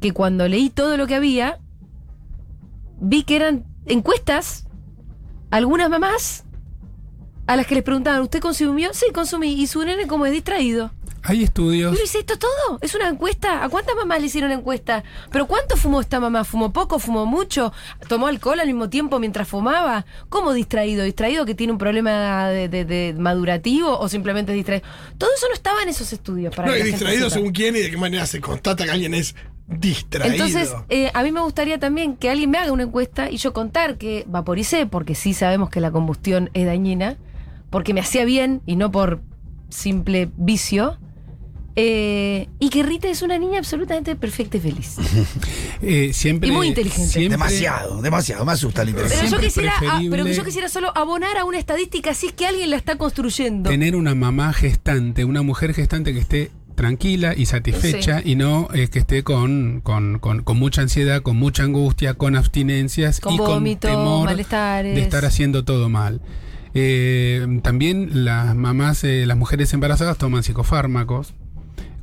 Que 0.00 0.12
cuando 0.12 0.46
leí 0.48 0.70
todo 0.70 0.96
lo 0.96 1.06
que 1.08 1.16
había, 1.16 1.58
vi 3.00 3.22
que 3.24 3.36
eran 3.36 3.64
encuestas, 3.86 4.66
algunas 5.50 5.88
mamás, 5.90 6.44
a 7.46 7.56
las 7.56 7.66
que 7.66 7.74
les 7.76 7.84
preguntaban, 7.84 8.20
¿usted 8.20 8.40
consumió? 8.40 8.92
Sí, 8.92 9.06
consumí. 9.12 9.52
¿Y 9.54 9.66
su 9.66 9.82
nene 9.84 10.06
como 10.06 10.26
es 10.26 10.32
distraído? 10.32 10.90
Hay 11.22 11.42
estudios. 11.42 11.90
Pero 11.92 12.02
dice, 12.02 12.18
¿esto 12.20 12.34
es 12.34 12.38
todo? 12.38 12.78
¿Es 12.80 12.94
una 12.94 13.08
encuesta? 13.08 13.64
¿A 13.64 13.68
cuántas 13.68 13.96
mamás 13.96 14.20
le 14.20 14.26
hicieron 14.26 14.52
encuesta? 14.52 15.02
¿Pero 15.32 15.46
cuánto 15.46 15.76
fumó 15.76 16.00
esta 16.00 16.20
mamá? 16.20 16.44
¿Fumó 16.44 16.72
poco? 16.72 16.98
¿Fumó 16.98 17.26
mucho? 17.26 17.72
¿Tomó 18.06 18.28
alcohol 18.28 18.60
al 18.60 18.66
mismo 18.66 18.88
tiempo 18.88 19.18
mientras 19.18 19.48
fumaba? 19.48 20.06
¿Cómo 20.28 20.52
distraído? 20.52 21.02
¿Distraído 21.04 21.44
que 21.44 21.54
tiene 21.54 21.72
un 21.72 21.78
problema 21.78 22.48
de, 22.48 22.68
de- 22.68 22.84
de 22.84 23.14
madurativo 23.18 23.98
o 23.98 24.08
simplemente 24.08 24.52
distraído? 24.52 24.86
Todo 25.18 25.30
eso 25.36 25.46
no 25.48 25.54
estaba 25.54 25.82
en 25.82 25.88
esos 25.88 26.12
estudios. 26.12 26.54
Para 26.54 26.68
No, 26.68 26.76
y 26.76 26.80
la 26.80 26.84
distraído 26.84 27.30
según 27.30 27.50
quién 27.52 27.74
y 27.76 27.80
de 27.80 27.90
qué 27.90 27.96
manera 27.96 28.24
se 28.26 28.40
constata 28.40 28.84
que 28.84 28.90
alguien 28.90 29.12
es 29.14 29.34
distraído. 29.68 30.32
Entonces, 30.46 30.74
eh, 30.88 31.10
a 31.14 31.22
mí 31.22 31.30
me 31.32 31.40
gustaría 31.40 31.78
también 31.78 32.16
que 32.16 32.30
alguien 32.30 32.50
me 32.50 32.58
haga 32.58 32.72
una 32.72 32.84
encuesta 32.84 33.30
y 33.30 33.36
yo 33.36 33.52
contar 33.52 33.98
que 33.98 34.24
vaporicé, 34.26 34.86
porque 34.86 35.14
sí 35.14 35.34
sabemos 35.34 35.70
que 35.70 35.80
la 35.80 35.90
combustión 35.90 36.50
es 36.54 36.66
dañina, 36.66 37.16
porque 37.70 37.92
me 37.94 38.00
hacía 38.00 38.24
bien 38.24 38.62
y 38.66 38.76
no 38.76 38.90
por 38.90 39.20
simple 39.68 40.30
vicio. 40.36 40.96
eh, 41.80 42.48
y 42.58 42.70
que 42.70 42.82
Rita 42.82 43.06
es 43.08 43.22
una 43.22 43.38
niña 43.38 43.58
absolutamente 43.58 44.16
perfecta 44.16 44.56
y 44.56 44.60
feliz. 44.60 44.96
eh, 45.82 46.10
siempre, 46.12 46.48
Y 46.48 46.52
muy 46.52 46.66
inteligente. 46.66 47.06
siempre- 47.08 47.28
Demasiado, 47.36 48.02
demasiado. 48.02 48.44
Me 48.44 48.50
asusta 48.52 48.84
la 48.84 48.90
Pero 48.92 49.04
inteligencia. 49.04 49.24
yo, 49.24 49.28
Siempre 49.28 49.46
quisiera, 49.46 49.72
ah, 49.76 49.98
preferible- 50.00 50.10
pero 50.10 50.26
yo 50.26 50.44
quisiera 50.44 50.68
solo 50.68 50.90
abonar 50.96 51.36
a 51.36 51.44
una 51.44 51.58
estadística 51.58 52.14
si 52.14 52.26
es 52.28 52.32
que 52.32 52.46
alguien 52.48 52.70
la 52.70 52.76
está 52.76 52.96
construyendo. 52.96 53.70
Tener 53.70 53.94
una 53.94 54.16
mamá 54.16 54.52
gestante, 54.54 55.24
una 55.24 55.42
mujer 55.42 55.72
gestante 55.72 56.12
que 56.12 56.18
esté 56.18 56.50
tranquila 56.78 57.34
y 57.36 57.46
satisfecha 57.46 58.22
y 58.24 58.36
no 58.36 58.68
eh, 58.72 58.86
que 58.88 59.00
esté 59.00 59.24
con, 59.24 59.80
con, 59.82 60.20
con- 60.20 60.42
con 60.44 60.58
mucha 60.58 60.80
ansiedad, 60.80 61.22
con 61.22 61.36
mucha 61.36 61.64
angustia, 61.64 62.14
con 62.14 62.36
abstinencias 62.36 63.18
Con 63.20 63.34
y 63.34 63.38
vómito, 63.38 63.88
con 63.88 63.96
temor 63.98 64.24
malestares. 64.26 64.94
de 64.94 65.00
estar 65.02 65.24
haciendo 65.24 65.64
todo 65.64 65.88
mal. 65.88 66.20
Eh, 66.74 67.44
también 67.62 68.24
las 68.24 68.54
mamás, 68.54 69.02
eh, 69.02 69.26
las 69.26 69.36
mujeres 69.36 69.72
embarazadas 69.72 70.18
toman 70.18 70.44
psicofármacos 70.44 71.34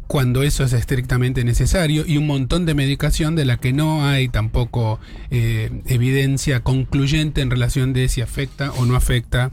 cuando 0.07 0.43
eso 0.43 0.63
es 0.65 0.73
estrictamente 0.73 1.43
necesario 1.45 2.03
y 2.05 2.17
un 2.17 2.27
montón 2.27 2.65
de 2.65 2.73
medicación 2.73 3.35
de 3.35 3.45
la 3.45 3.57
que 3.57 3.71
no 3.73 4.05
hay 4.05 4.27
tampoco 4.27 4.99
eh, 5.31 5.71
evidencia 5.87 6.59
concluyente 6.59 7.41
en 7.41 7.49
relación 7.49 7.93
de 7.93 8.07
si 8.09 8.21
afecta 8.21 8.71
o 8.73 8.85
no 8.85 8.95
afecta 8.95 9.51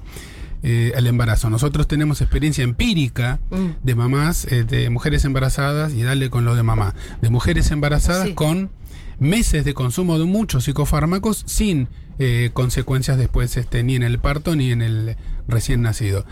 eh, 0.62 0.92
al 0.96 1.06
embarazo. 1.06 1.50
Nosotros 1.50 1.88
tenemos 1.88 2.20
experiencia 2.20 2.62
empírica 2.64 3.40
Mm. 3.50 3.66
de 3.82 3.94
mamás, 3.94 4.46
eh, 4.50 4.64
de 4.64 4.90
mujeres 4.90 5.24
embarazadas 5.24 5.92
y 5.94 6.02
dale 6.02 6.30
con 6.30 6.44
lo 6.44 6.54
de 6.54 6.62
mamá, 6.62 6.94
de 7.20 7.30
mujeres 7.30 7.70
embarazadas 7.70 8.28
Sí. 8.28 8.34
con 8.34 8.70
meses 9.18 9.64
de 9.64 9.74
consumo 9.74 10.18
de 10.18 10.24
muchos 10.24 10.64
psicofármacos 10.64 11.42
sin 11.46 11.88
eh, 12.18 12.50
consecuencias 12.52 13.16
después 13.18 13.56
este, 13.56 13.82
ni 13.82 13.96
en 13.96 14.02
el 14.02 14.18
parto 14.18 14.54
ni 14.54 14.70
en 14.70 14.82
el 14.82 15.16
recién 15.48 15.82
nacido. 15.82 16.24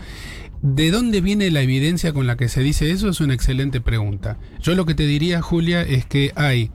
¿De 0.61 0.91
dónde 0.91 1.21
viene 1.21 1.49
la 1.49 1.61
evidencia 1.61 2.13
con 2.13 2.27
la 2.27 2.37
que 2.37 2.47
se 2.49 2.61
dice 2.61 2.91
eso? 2.91 3.09
Es 3.09 3.19
una 3.19 3.33
excelente 3.33 3.81
pregunta. 3.81 4.37
Yo 4.61 4.75
lo 4.75 4.85
que 4.85 4.93
te 4.93 5.07
diría, 5.07 5.41
Julia, 5.41 5.81
es 5.81 6.05
que 6.05 6.31
hay... 6.35 6.71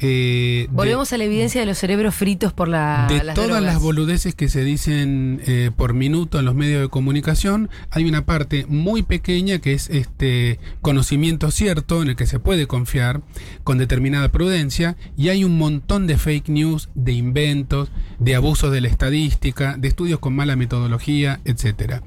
eh, 0.00 0.66
de- 0.68 0.74
Volvemos 0.74 1.12
a 1.12 1.18
la 1.18 1.24
evidencia 1.24 1.60
de 1.60 1.66
los 1.66 1.78
cerebros 1.78 2.14
fritos 2.14 2.52
por 2.52 2.68
la, 2.68 3.06
de 3.08 3.22
las 3.22 3.34
todas 3.34 3.50
drogas. 3.50 3.62
las 3.74 3.80
boludeces 3.82 4.34
que 4.34 4.48
se 4.48 4.64
dicen 4.64 5.40
eh, 5.46 5.70
por 5.76 5.94
minuto 5.94 6.38
en 6.38 6.44
los 6.46 6.54
medios 6.54 6.80
de 6.82 6.88
comunicación, 6.88 7.70
hay 7.90 8.04
una 8.04 8.24
parte 8.24 8.66
muy 8.68 9.02
pequeña 9.02 9.58
que 9.58 9.72
es 9.74 9.88
este 9.90 10.58
conocimiento 10.80 11.50
cierto 11.50 12.02
en 12.02 12.08
el 12.08 12.16
que 12.16 12.26
se 12.26 12.38
puede 12.40 12.66
confiar 12.66 13.20
con 13.64 13.78
determinada 13.78 14.30
prudencia 14.30 14.96
y 15.16 15.28
hay 15.28 15.44
un 15.44 15.58
montón 15.58 16.06
de 16.06 16.16
fake 16.16 16.48
news, 16.48 16.88
de 16.94 17.12
inventos, 17.12 17.90
de 18.18 18.34
abusos 18.34 18.72
de 18.72 18.80
la 18.80 18.88
estadística, 18.88 19.76
de 19.76 19.88
estudios 19.88 20.18
con 20.18 20.34
mala 20.34 20.56
metodología, 20.56 21.40
etcétera. 21.44 22.02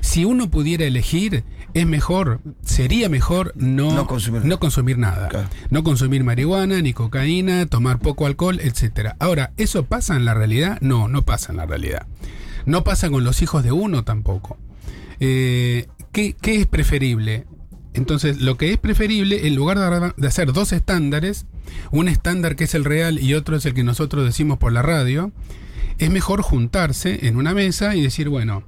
Si 0.00 0.24
uno 0.24 0.50
pudiera 0.50 0.84
elegir, 0.84 1.44
es 1.74 1.86
mejor, 1.86 2.40
sería 2.62 3.08
mejor 3.08 3.52
no, 3.56 3.94
No 3.94 4.06
consumir. 4.06 4.44
no 4.44 4.58
consumir 4.60 4.98
nada. 4.98 5.28
Claro. 5.28 5.48
No 5.70 5.82
consumir 5.82 6.22
marihuana, 6.22 6.80
ni 6.82 6.92
cocaína, 6.92 7.31
tomar 7.68 7.98
poco 7.98 8.26
alcohol, 8.26 8.60
etcétera. 8.60 9.16
Ahora, 9.18 9.52
¿eso 9.56 9.84
pasa 9.84 10.16
en 10.16 10.24
la 10.24 10.34
realidad? 10.34 10.78
No, 10.80 11.08
no 11.08 11.22
pasa 11.24 11.52
en 11.52 11.58
la 11.58 11.66
realidad. 11.66 12.06
No 12.66 12.84
pasa 12.84 13.10
con 13.10 13.24
los 13.24 13.42
hijos 13.42 13.64
de 13.64 13.72
uno 13.72 14.04
tampoco. 14.04 14.58
Eh, 15.20 15.86
¿qué, 16.12 16.36
qué 16.40 16.56
es 16.56 16.66
preferible? 16.66 17.46
Entonces, 17.94 18.40
lo 18.40 18.56
que 18.56 18.72
es 18.72 18.78
preferible, 18.78 19.46
en 19.46 19.54
lugar 19.54 20.14
de 20.16 20.26
hacer 20.26 20.52
dos 20.52 20.72
estándares, 20.72 21.46
un 21.90 22.08
estándar 22.08 22.56
que 22.56 22.64
es 22.64 22.74
el 22.74 22.84
real 22.84 23.18
y 23.18 23.34
otro 23.34 23.56
es 23.56 23.66
el 23.66 23.74
que 23.74 23.84
nosotros 23.84 24.24
decimos 24.24 24.58
por 24.58 24.72
la 24.72 24.82
radio, 24.82 25.32
es 25.98 26.10
mejor 26.10 26.42
juntarse 26.42 27.26
en 27.26 27.36
una 27.36 27.54
mesa 27.54 27.94
y 27.94 28.02
decir, 28.02 28.28
bueno, 28.28 28.64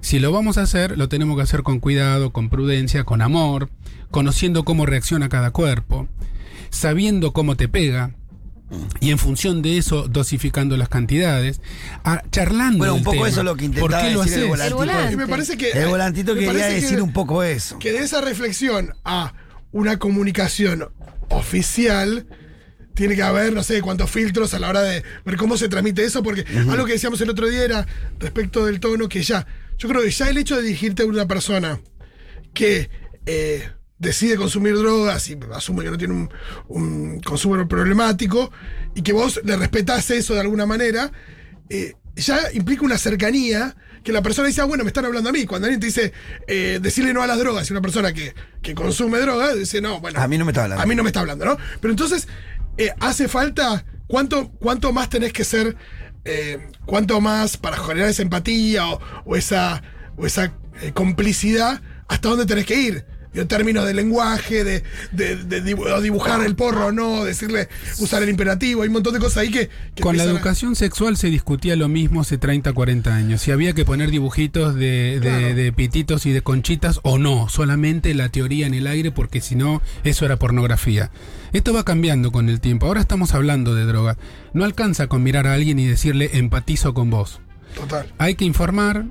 si 0.00 0.18
lo 0.18 0.30
vamos 0.30 0.58
a 0.58 0.62
hacer, 0.62 0.96
lo 0.98 1.08
tenemos 1.08 1.36
que 1.36 1.42
hacer 1.42 1.62
con 1.62 1.80
cuidado, 1.80 2.32
con 2.32 2.48
prudencia, 2.48 3.04
con 3.04 3.22
amor, 3.22 3.70
conociendo 4.10 4.64
cómo 4.64 4.86
reacciona 4.86 5.28
cada 5.28 5.50
cuerpo, 5.50 6.06
sabiendo 6.76 7.32
cómo 7.32 7.56
te 7.56 7.68
pega. 7.68 8.14
Y 9.00 9.10
en 9.12 9.18
función 9.18 9.62
de 9.62 9.78
eso, 9.78 10.08
dosificando 10.08 10.76
las 10.76 10.88
cantidades, 10.88 11.60
a- 12.02 12.22
charlando. 12.32 12.78
Bueno, 12.78 12.94
un 12.96 13.04
poco 13.04 13.16
tema. 13.18 13.28
eso 13.28 13.40
es 13.40 13.44
lo 13.44 13.54
que 13.54 13.66
¿Por 13.68 13.74
intentaba 13.76 14.02
qué 14.02 14.10
lo 14.12 14.22
decir 14.24 14.38
el 14.38 14.52
haces? 14.52 14.66
El 14.66 14.74
volantito. 14.74 14.76
volante. 14.76 15.12
Y 15.12 15.16
me 15.16 15.26
parece 15.28 15.56
que. 15.56 15.70
El 15.70 15.86
volantito 15.88 16.34
me 16.34 16.40
quería 16.40 16.68
que- 16.68 16.74
decir 16.74 17.00
un 17.00 17.12
poco 17.12 17.44
eso. 17.44 17.78
Que 17.78 17.92
de 17.92 17.98
esa 18.00 18.20
reflexión 18.20 18.92
a 19.04 19.34
una 19.70 19.98
comunicación 20.00 20.88
oficial 21.28 22.26
tiene 22.94 23.14
que 23.14 23.22
haber 23.22 23.52
no 23.52 23.62
sé 23.62 23.82
cuántos 23.82 24.10
filtros 24.10 24.52
a 24.54 24.58
la 24.58 24.68
hora 24.70 24.80
de 24.82 25.04
ver 25.24 25.36
cómo 25.36 25.56
se 25.56 25.68
transmite 25.68 26.02
eso, 26.04 26.22
porque 26.22 26.44
algo 26.68 26.86
que 26.86 26.92
decíamos 26.94 27.20
el 27.20 27.30
otro 27.30 27.46
día 27.48 27.62
era 27.62 27.86
respecto 28.18 28.64
del 28.66 28.80
tono 28.80 29.08
que 29.08 29.22
ya, 29.22 29.46
yo 29.78 29.88
creo 29.88 30.02
que 30.02 30.10
ya 30.10 30.28
el 30.30 30.38
hecho 30.38 30.56
de 30.56 30.62
dirigirte 30.62 31.02
a 31.02 31.06
una 31.06 31.26
persona 31.28 31.78
que 32.54 32.88
eh, 33.26 33.68
decide 33.98 34.36
consumir 34.36 34.76
drogas 34.76 35.28
y 35.30 35.38
asume 35.54 35.84
que 35.84 35.90
no 35.90 35.98
tiene 35.98 36.14
un, 36.14 36.30
un 36.68 37.20
consumo 37.20 37.66
problemático 37.66 38.50
y 38.94 39.02
que 39.02 39.12
vos 39.12 39.40
le 39.44 39.56
respetás 39.56 40.10
eso 40.10 40.34
de 40.34 40.40
alguna 40.40 40.66
manera, 40.66 41.10
eh, 41.68 41.94
ya 42.14 42.52
implica 42.52 42.84
una 42.84 42.98
cercanía 42.98 43.76
que 44.02 44.12
la 44.12 44.22
persona 44.22 44.46
dice, 44.46 44.60
ah, 44.60 44.64
bueno, 44.64 44.84
me 44.84 44.88
están 44.88 45.04
hablando 45.04 45.30
a 45.30 45.32
mí. 45.32 45.46
Cuando 45.46 45.66
alguien 45.66 45.80
te 45.80 45.86
dice, 45.86 46.12
eh, 46.46 46.78
decirle 46.80 47.12
no 47.12 47.22
a 47.22 47.26
las 47.26 47.38
drogas, 47.38 47.68
y 47.68 47.72
una 47.72 47.82
persona 47.82 48.12
que, 48.12 48.34
que 48.62 48.74
consume 48.74 49.18
drogas, 49.18 49.56
dice, 49.56 49.80
no, 49.80 50.00
bueno. 50.00 50.20
A 50.20 50.28
mí 50.28 50.38
no 50.38 50.44
me 50.44 50.52
está 50.52 50.62
hablando. 50.64 50.82
A 50.82 50.86
mí 50.86 50.94
no 50.94 51.02
me 51.02 51.08
está 51.08 51.20
hablando, 51.20 51.44
¿no? 51.44 51.58
Pero 51.80 51.90
entonces, 51.90 52.28
eh, 52.78 52.92
hace 53.00 53.26
falta 53.26 53.84
¿cuánto, 54.06 54.50
¿cuánto 54.50 54.92
más 54.92 55.08
tenés 55.08 55.32
que 55.32 55.42
ser, 55.42 55.76
cuánto 56.84 57.20
más 57.20 57.56
para 57.56 57.78
generar 57.78 58.10
esa 58.10 58.22
empatía 58.22 58.86
o, 58.88 59.00
o 59.24 59.36
esa, 59.36 59.82
o 60.16 60.24
esa 60.24 60.52
complicidad, 60.94 61.82
hasta 62.06 62.28
dónde 62.28 62.46
tenés 62.46 62.66
que 62.66 62.80
ir? 62.80 63.15
En 63.36 63.48
términos 63.48 63.86
de 63.86 63.94
lenguaje, 63.94 64.64
de, 64.64 64.82
de- 65.12 65.60
dibujar 66.02 66.44
el 66.44 66.54
porro 66.56 66.86
o 66.86 66.92
no, 66.92 67.24
decirle, 67.24 67.68
usar 67.98 68.22
el 68.22 68.28
imperativo, 68.30 68.82
hay 68.82 68.88
un 68.88 68.94
montón 68.94 69.14
de 69.14 69.20
cosas 69.20 69.38
ahí 69.38 69.50
que... 69.50 69.70
que 69.94 70.02
Con 70.02 70.16
la 70.16 70.22
a- 70.22 70.26
educación 70.26 70.74
sexual 70.76 71.16
se 71.16 71.28
discutía 71.28 71.76
lo 71.76 71.88
mismo 71.88 72.20
hace 72.22 72.38
30, 72.38 72.72
40 72.72 73.14
años. 73.14 73.42
Si 73.42 73.50
había 73.50 73.72
que 73.72 73.84
poner 73.84 74.10
dibujitos 74.10 74.74
de, 74.74 75.20
de- 75.20 75.20
Claro. 75.20 75.54
de 75.54 75.72
pititos 75.72 76.26
y 76.26 76.32
de 76.32 76.42
conchitas 76.42 77.00
o 77.02 77.18
no. 77.18 77.48
Solamente 77.48 78.14
la 78.14 78.28
teoría 78.28 78.66
en 78.66 78.74
el 78.74 78.86
aire 78.86 79.10
porque 79.12 79.40
si 79.40 79.54
no, 79.54 79.82
eso 80.04 80.24
era 80.24 80.36
pornografía. 80.38 81.10
Esto 81.52 81.72
va 81.72 81.84
cambiando 81.84 82.32
con 82.32 82.48
el 82.48 82.60
tiempo. 82.60 82.86
Ahora 82.86 83.00
estamos 83.00 83.34
hablando 83.34 83.74
de 83.74 83.84
droga. 83.84 84.16
No 84.52 84.64
alcanza 84.64 85.06
con 85.06 85.22
mirar 85.22 85.46
a 85.46 85.54
alguien 85.54 85.78
y 85.78 85.86
decirle 85.86 86.30
empatizo 86.34 86.94
con 86.94 87.10
vos. 87.10 87.40
Total. 87.74 88.06
Hay 88.18 88.34
que 88.36 88.44
informar, 88.44 89.04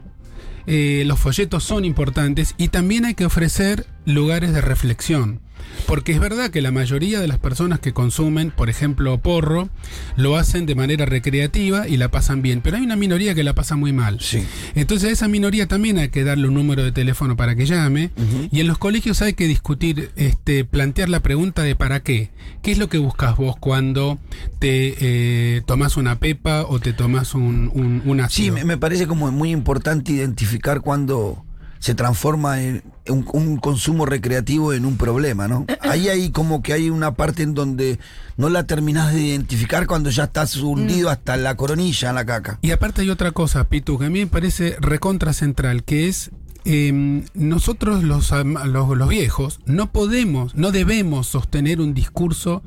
eh, 0.68 1.04
los 1.06 1.20
folletos 1.20 1.64
son 1.64 1.86
importantes 1.86 2.56
y 2.58 2.70
también 2.70 3.06
hay 3.06 3.14
que 3.14 3.26
ofrecer 3.26 3.86
lugares 4.06 4.54
de 4.54 4.62
reflexión. 4.62 5.45
Porque 5.86 6.12
es 6.12 6.20
verdad 6.20 6.50
que 6.50 6.62
la 6.62 6.72
mayoría 6.72 7.20
de 7.20 7.28
las 7.28 7.38
personas 7.38 7.80
que 7.80 7.94
consumen, 7.94 8.52
por 8.52 8.70
ejemplo, 8.70 9.18
porro, 9.20 9.70
lo 10.16 10.38
hacen 10.38 10.66
de 10.66 10.76
manera 10.76 11.06
recreativa 11.06 11.88
y 11.88 11.98
la 11.98 12.10
pasan 12.10 12.42
bien, 12.42 12.62
pero 12.62 12.78
hay 12.78 12.84
una 12.84 12.96
minoría 12.96 13.36
que 13.36 13.44
la 13.44 13.54
pasa 13.54 13.76
muy 13.76 13.94
mal. 13.94 14.20
Sí. 14.20 14.46
Entonces 14.74 15.10
a 15.10 15.12
esa 15.12 15.28
minoría 15.28 15.68
también 15.68 15.98
hay 15.98 16.10
que 16.10 16.24
darle 16.24 16.48
un 16.48 16.54
número 16.54 16.84
de 16.84 16.92
teléfono 16.92 17.36
para 17.36 17.56
que 17.56 17.66
llame 17.66 18.12
y 18.52 18.60
en 18.60 18.68
los 18.68 18.78
colegios 18.78 19.22
hay 19.22 19.34
que 19.34 19.48
discutir, 19.48 20.12
este, 20.16 20.66
plantear 20.66 21.10
la 21.10 21.20
pregunta 21.20 21.64
de 21.64 21.76
para 21.76 22.02
qué. 22.02 22.30
¿Qué 22.62 22.72
es 22.72 22.78
lo 22.78 22.90
que 22.90 22.98
buscas 22.98 23.38
vos 23.38 23.56
cuando 23.60 24.18
te 24.60 24.96
eh, 25.00 25.62
tomás 25.66 25.98
una 25.98 26.20
pepa 26.20 26.64
o 26.64 26.80
te 26.80 26.94
tomás 26.94 27.36
un, 27.36 27.70
un, 27.74 28.02
un 28.06 28.30
Sí, 28.30 28.50
me 28.50 28.78
parece 28.78 29.08
como 29.08 29.32
muy 29.32 29.52
importante 29.52 30.14
identificar 30.14 30.82
cuando 30.82 31.44
se 31.80 31.94
transforma 31.94 32.64
en 32.64 32.84
un, 33.10 33.26
un 33.34 33.58
consumo 33.58 34.06
recreativo 34.06 34.74
en 34.74 34.86
un 34.86 34.98
problema, 34.98 35.48
¿no? 35.48 35.66
Ahí 35.82 36.10
hay 36.10 36.30
como 36.32 36.62
que 36.62 36.74
hay 36.74 36.90
una 36.90 37.14
parte 37.14 37.44
en 37.44 37.54
donde 37.54 38.00
no 38.38 38.50
la 38.50 38.66
terminás 38.66 39.14
de 39.14 39.22
identificar 39.22 39.88
cuando 39.88 40.10
ya 40.10 40.26
estás 40.26 40.56
hundido 40.58 41.10
hasta 41.10 41.38
la 41.38 41.56
coronilla 41.56 42.10
en 42.10 42.16
la 42.16 42.26
caca. 42.26 42.60
Y 42.62 42.72
aparte 42.72 43.02
hay 43.02 43.10
otra 43.10 43.32
cosa, 43.32 43.64
Pitu, 43.70 43.98
que 43.98 44.06
a 44.06 44.10
mí 44.10 44.20
me 44.20 44.28
parece 44.28 44.76
recontra 44.80 45.34
central, 45.34 45.84
que 45.84 46.08
es 46.08 46.32
eh, 46.66 47.24
nosotros 47.36 48.04
los, 48.04 48.32
los, 48.32 48.98
los 48.98 49.10
viejos 49.10 49.60
no 49.66 49.92
podemos, 49.92 50.56
no 50.56 50.72
debemos 50.72 51.28
sostener 51.28 51.80
un 51.80 51.94
discurso 51.94 52.64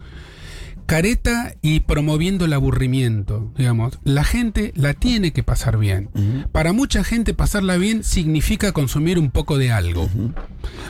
careta 0.88 1.54
y 1.60 1.80
promoviendo 1.80 2.46
el 2.46 2.52
aburrimiento, 2.54 3.52
digamos. 3.58 3.98
La 4.04 4.24
gente 4.24 4.72
la 4.74 4.94
tiene 4.94 5.34
que 5.34 5.42
pasar 5.42 5.76
bien. 5.76 6.08
Para 6.50 6.72
mucha 6.72 7.04
gente 7.04 7.34
pasarla 7.34 7.76
bien 7.76 8.02
significa 8.02 8.72
consumir 8.72 9.18
un 9.18 9.30
poco 9.30 9.58
de 9.58 9.70
algo. 9.70 10.08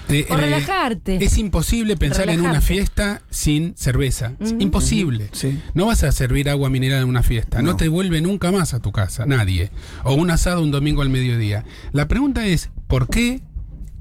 Eh, 0.08 0.24
O 0.30 0.34
eh, 0.34 0.36
relajarte. 0.36 1.16
Es 1.22 1.36
imposible 1.36 1.96
pensar 1.96 2.30
en 2.30 2.42
una 2.42 2.60
fiesta 2.60 3.22
sin 3.28 3.74
cerveza. 3.76 4.34
Es 4.38 4.54
imposible. 4.60 5.30
Sí. 5.32 5.60
No 5.74 5.86
vas 5.86 6.04
a 6.04 6.12
servir 6.12 6.48
agua 6.48 6.70
mineral 6.70 7.02
en 7.02 7.08
una 7.08 7.24
fiesta. 7.24 7.60
No. 7.60 7.72
No. 7.72 7.76
te 7.76 7.88
vuelve 7.88 8.20
nunca 8.20 8.52
más 8.52 8.74
a 8.74 8.80
tu 8.80 8.92
casa, 8.92 9.26
nadie. 9.26 9.72
O 10.04 10.14
un 10.14 10.30
asado 10.30 10.62
un 10.62 10.70
domingo 10.70 11.02
al 11.02 11.10
mediodía. 11.10 11.64
La 11.90 12.06
pregunta 12.06 12.46
es, 12.46 12.70
¿por 12.86 13.08
qué 13.08 13.42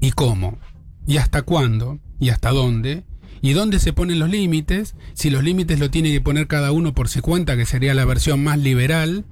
y 0.00 0.12
cómo? 0.12 0.58
¿Y 1.08 1.16
hasta 1.16 1.42
cuándo? 1.42 1.98
¿Y 2.20 2.28
hasta 2.28 2.50
dónde? 2.50 3.02
¿Y 3.40 3.52
dónde 3.52 3.78
se 3.78 3.92
ponen 3.92 4.18
los 4.18 4.30
límites? 4.30 4.94
Si 5.14 5.30
los 5.30 5.42
límites 5.44 5.78
lo 5.78 5.90
tiene 5.90 6.10
que 6.12 6.20
poner 6.20 6.46
cada 6.46 6.72
uno 6.72 6.92
por 6.94 7.08
su 7.08 7.20
cuenta, 7.22 7.56
que 7.56 7.66
sería 7.66 7.94
la 7.94 8.04
versión 8.04 8.42
más 8.42 8.58
liberal, 8.58 9.24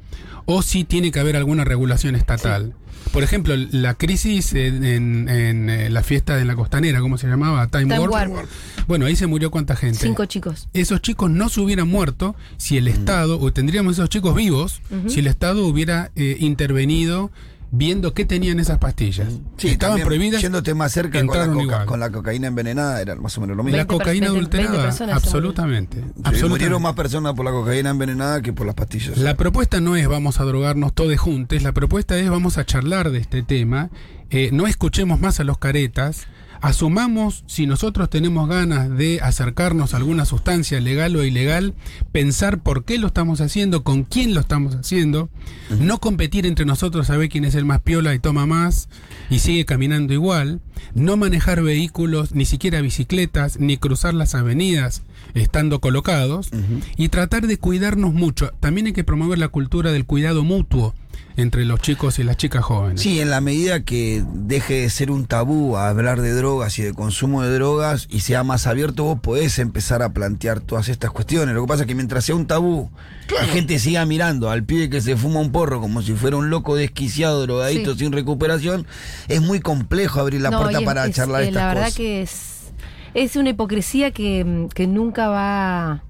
o 0.44 0.62
si 0.62 0.84
tiene 0.84 1.10
que 1.10 1.20
haber 1.20 1.36
alguna 1.36 1.64
regulación 1.64 2.14
estatal. 2.14 2.74
Por 3.12 3.22
ejemplo, 3.22 3.54
la 3.56 3.94
crisis 3.94 4.52
en, 4.52 4.84
en- 4.84 5.28
en, 5.28 5.70
eh, 5.70 5.90
la 5.90 6.02
fiesta 6.02 6.36
de 6.36 6.44
la 6.44 6.56
costanera, 6.56 7.00
¿cómo 7.00 7.18
se 7.18 7.28
llamaba? 7.28 7.66
Time, 7.68 7.84
Time 7.84 8.00
Warp. 8.00 8.32
Warp. 8.32 8.48
Bueno, 8.88 9.06
ahí 9.06 9.14
se 9.16 9.26
murió 9.28 9.50
cuánta 9.50 9.76
gente 9.76 10.00
Cinco 10.00 10.24
chicos. 10.26 10.68
esos 10.72 11.00
chicos 11.02 11.30
no 11.30 11.48
se 11.48 11.60
hubieran 11.60 11.88
muerto 11.88 12.34
si 12.56 12.76
el 12.76 12.88
Estado, 12.88 13.38
o 13.40 13.52
tendríamos 13.52 13.94
esos 13.94 14.08
chicos 14.08 14.34
vivos, 14.34 14.80
si 15.08 15.20
el 15.20 15.28
Estado 15.28 15.64
hubiera 15.66 16.10
eh, 16.16 16.36
intervenido 16.40 17.30
viendo 17.70 18.14
qué 18.14 18.24
tenían 18.24 18.60
esas 18.60 18.78
pastillas. 18.78 19.28
Estaban 19.58 19.78
también, 19.98 20.06
prohibidas. 20.06 20.40
Yéndote 20.42 20.72
más 20.74 20.92
cerca 20.92 21.18
con 21.26 21.36
la, 21.38 21.46
coca- 21.46 21.62
igual. 21.62 21.86
con 21.86 22.00
la 22.00 22.10
cocaína 22.10 22.46
envenenada 22.48 23.00
era 23.02 23.16
más 23.16 23.36
o 23.36 23.40
menos 23.40 23.56
lo 23.56 23.62
mismo. 23.64 23.76
La 23.76 23.84
20 23.84 23.88
per- 23.96 23.98
cocaína 24.04 24.30
20 24.32 24.56
20 24.56 24.68
adulterada, 24.68 25.14
absolutamente. 25.16 25.96
Sí, 25.98 26.02
absolutamente. 26.06 26.48
murieron 26.48 26.82
más 26.82 26.94
personas 26.94 27.34
por 27.34 27.44
la 27.44 27.50
cocaína 27.50 27.90
envenenada 27.90 28.40
que 28.42 28.52
por 28.52 28.66
las 28.66 28.74
pastillas. 28.74 29.18
La 29.18 29.36
propuesta 29.36 29.80
no 29.80 29.96
es 29.96 30.06
vamos 30.08 30.40
a 30.40 30.44
drogarnos 30.44 30.94
todos 30.94 31.16
juntos, 31.18 31.62
la 31.62 31.72
propuesta 31.72 32.16
es 32.18 32.30
vamos 32.30 32.58
a 32.58 32.64
charlar 32.64 33.10
de 33.10 33.18
este 33.18 33.42
tema, 33.42 33.90
eh, 34.30 34.50
no 34.52 34.66
escuchemos 34.66 35.20
más 35.20 35.40
a 35.40 35.44
los 35.44 35.58
caretas, 35.58 36.26
asumamos 36.60 37.44
si 37.46 37.66
nosotros 37.66 38.10
tenemos 38.10 38.48
ganas 38.48 38.96
de 38.96 39.20
acercarnos 39.20 39.94
a 39.94 39.98
alguna 39.98 40.24
sustancia 40.24 40.80
legal 40.80 41.16
o 41.16 41.24
ilegal, 41.24 41.74
pensar 42.12 42.58
por 42.60 42.84
qué 42.84 42.98
lo 42.98 43.08
estamos 43.08 43.40
haciendo, 43.40 43.82
con 43.84 44.04
quién 44.04 44.34
lo 44.34 44.40
estamos 44.40 44.74
haciendo, 44.74 45.28
no 45.78 45.98
competir 45.98 46.46
entre 46.46 46.66
nosotros 46.66 47.10
a 47.10 47.16
ver 47.16 47.28
quién 47.28 47.44
es 47.44 47.54
el 47.54 47.64
más 47.64 47.80
piola 47.80 48.14
y 48.14 48.18
toma 48.18 48.46
más 48.46 48.88
y 49.30 49.40
sigue 49.40 49.64
caminando 49.64 50.12
igual, 50.12 50.60
no 50.94 51.16
manejar 51.16 51.62
vehículos, 51.62 52.32
ni 52.34 52.44
siquiera 52.44 52.80
bicicletas, 52.80 53.58
ni 53.58 53.76
cruzar 53.76 54.14
las 54.14 54.34
avenidas 54.34 55.02
estando 55.34 55.80
colocados 55.80 56.50
y 56.96 57.08
tratar 57.08 57.46
de 57.46 57.58
cuidarnos 57.58 58.14
mucho. 58.14 58.50
También 58.60 58.86
hay 58.86 58.92
que 58.92 59.04
promover 59.04 59.38
la 59.38 59.48
cultura 59.48 59.92
del 59.92 60.06
cuidado 60.06 60.44
mutuo 60.44 60.94
entre 61.36 61.64
los 61.66 61.80
chicos 61.80 62.18
y 62.18 62.22
las 62.24 62.36
chicas 62.38 62.64
jóvenes. 62.64 63.00
Sí, 63.00 63.20
en 63.20 63.28
la 63.30 63.40
medida 63.42 63.80
que 63.84 64.24
deje 64.32 64.80
de 64.82 64.90
ser 64.90 65.10
un 65.10 65.26
tabú 65.26 65.76
a 65.76 65.88
hablar 65.88 66.22
de 66.22 66.32
drogas 66.32 66.78
y 66.78 66.82
de 66.82 66.94
consumo 66.94 67.42
de 67.42 67.52
drogas 67.52 68.06
y 68.10 68.20
sea 68.20 68.42
más 68.42 68.66
abierto, 68.66 69.04
vos 69.04 69.20
podés 69.20 69.58
empezar 69.58 70.02
a 70.02 70.10
plantear 70.14 70.60
todas 70.60 70.88
estas 70.88 71.10
cuestiones. 71.10 71.54
Lo 71.54 71.60
que 71.62 71.68
pasa 71.68 71.82
es 71.82 71.86
que 71.88 71.94
mientras 71.94 72.24
sea 72.24 72.34
un 72.36 72.46
tabú, 72.46 72.90
la 73.38 73.46
gente 73.46 73.78
siga 73.78 74.06
mirando 74.06 74.48
al 74.50 74.64
pibe 74.64 74.88
que 74.88 75.00
se 75.02 75.16
fuma 75.16 75.40
un 75.40 75.52
porro 75.52 75.80
como 75.80 76.00
si 76.00 76.14
fuera 76.14 76.36
un 76.38 76.48
loco 76.48 76.74
desquiciado, 76.74 77.42
drogadito, 77.42 77.92
Sí. 77.92 77.98
sin 78.00 78.12
recuperación, 78.12 78.86
es 79.28 79.42
muy 79.42 79.60
complejo 79.60 80.20
abrir 80.20 80.40
la 80.40 80.50
No, 80.50 80.60
puerta 80.62 80.78
es- 80.78 80.84
para 80.86 81.06
es- 81.06 81.14
charlar 81.14 81.42
eh, 81.42 81.48
estas 81.48 81.62
La 81.62 81.68
verdad 81.68 81.82
cosas. 81.82 81.96
que 81.96 82.22
es, 82.22 82.52
es 83.12 83.36
una 83.36 83.50
hipocresía 83.50 84.10
que, 84.10 84.68
que 84.74 84.86
nunca 84.86 85.28
va 85.28 86.02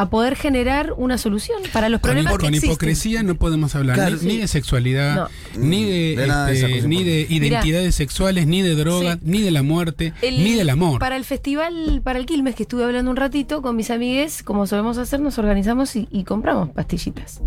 a 0.00 0.08
poder 0.10 0.36
generar 0.36 0.92
una 0.96 1.18
solución 1.18 1.60
para 1.72 1.88
los 1.88 2.00
Con, 2.00 2.10
problemas 2.12 2.32
hipo- 2.32 2.36
que 2.38 2.44
con 2.46 2.54
existen. 2.54 2.70
hipocresía 2.70 3.22
no 3.22 3.34
podemos 3.34 3.74
hablar 3.74 3.96
Claro, 3.96 4.16
ni, 4.22 4.38
de 4.38 4.48
sexualidad, 4.48 5.14
No. 5.16 5.28
ni 5.60 5.84
de, 5.84 6.16
De 6.16 6.26
nada 6.26 6.46
de 6.46 6.54
este, 6.54 6.88
ni 6.88 7.04
de 7.04 7.26
identidades 7.28 7.94
sexuales, 7.94 8.46
ni 8.46 8.62
de 8.62 8.74
drogas, 8.74 9.16
Sí. 9.16 9.20
ni 9.24 9.42
de 9.42 9.50
la 9.50 9.62
muerte, 9.62 10.12
El- 10.22 10.42
ni 10.42 10.54
del 10.54 10.70
amor. 10.70 10.98
Para 11.00 11.16
el 11.16 11.24
festival, 11.24 12.00
para 12.02 12.18
el 12.18 12.26
Quilmes, 12.26 12.54
que 12.54 12.62
estuve 12.62 12.84
hablando 12.84 13.10
un 13.10 13.16
ratito 13.16 13.62
con 13.62 13.76
mis 13.76 13.90
amigues, 13.90 14.42
como 14.42 14.66
solemos 14.66 14.96
hacer, 14.98 15.20
nos 15.20 15.38
organizamos 15.38 15.94
y, 15.96 16.08
y 16.10 16.24
compramos 16.24 16.70
pastillitas. 16.70 17.40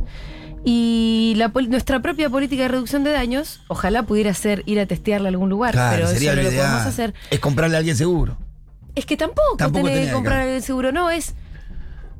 Y 0.65 1.33
la 1.37 1.49
nuestra 1.67 2.01
propia 2.01 2.29
política 2.29 2.63
de 2.63 2.67
reducción 2.69 3.03
de 3.03 3.11
daños, 3.11 3.61
ojalá 3.67 4.03
pudiera 4.03 4.33
ser 4.33 4.63
ir 4.65 4.79
a 4.79 4.85
testearla 4.85 5.27
a 5.27 5.31
algún 5.31 5.49
lugar, 5.49 5.73
Claro, 5.73 5.95
pero 5.95 6.07
sería 6.07 6.31
eso 6.31 6.35
no 6.37 6.43
lo 6.43 6.49
lo 6.51 6.55
podemos 6.55 6.75
ideal. 6.77 6.87
hacer. 6.87 7.13
Es 7.31 7.39
comprarle 7.39 7.75
a 7.75 7.79
alguien 7.79 7.97
seguro. 7.97 8.37
Es 8.95 9.05
que 9.05 9.17
tampoco, 9.17 9.57
Tampoco 9.57 9.87
tenés 9.87 10.07
que 10.07 10.13
comprar 10.13 10.45
que- 10.45 10.57
el 10.57 10.63
seguro, 10.63 10.91
no, 10.91 11.09
es 11.09 11.33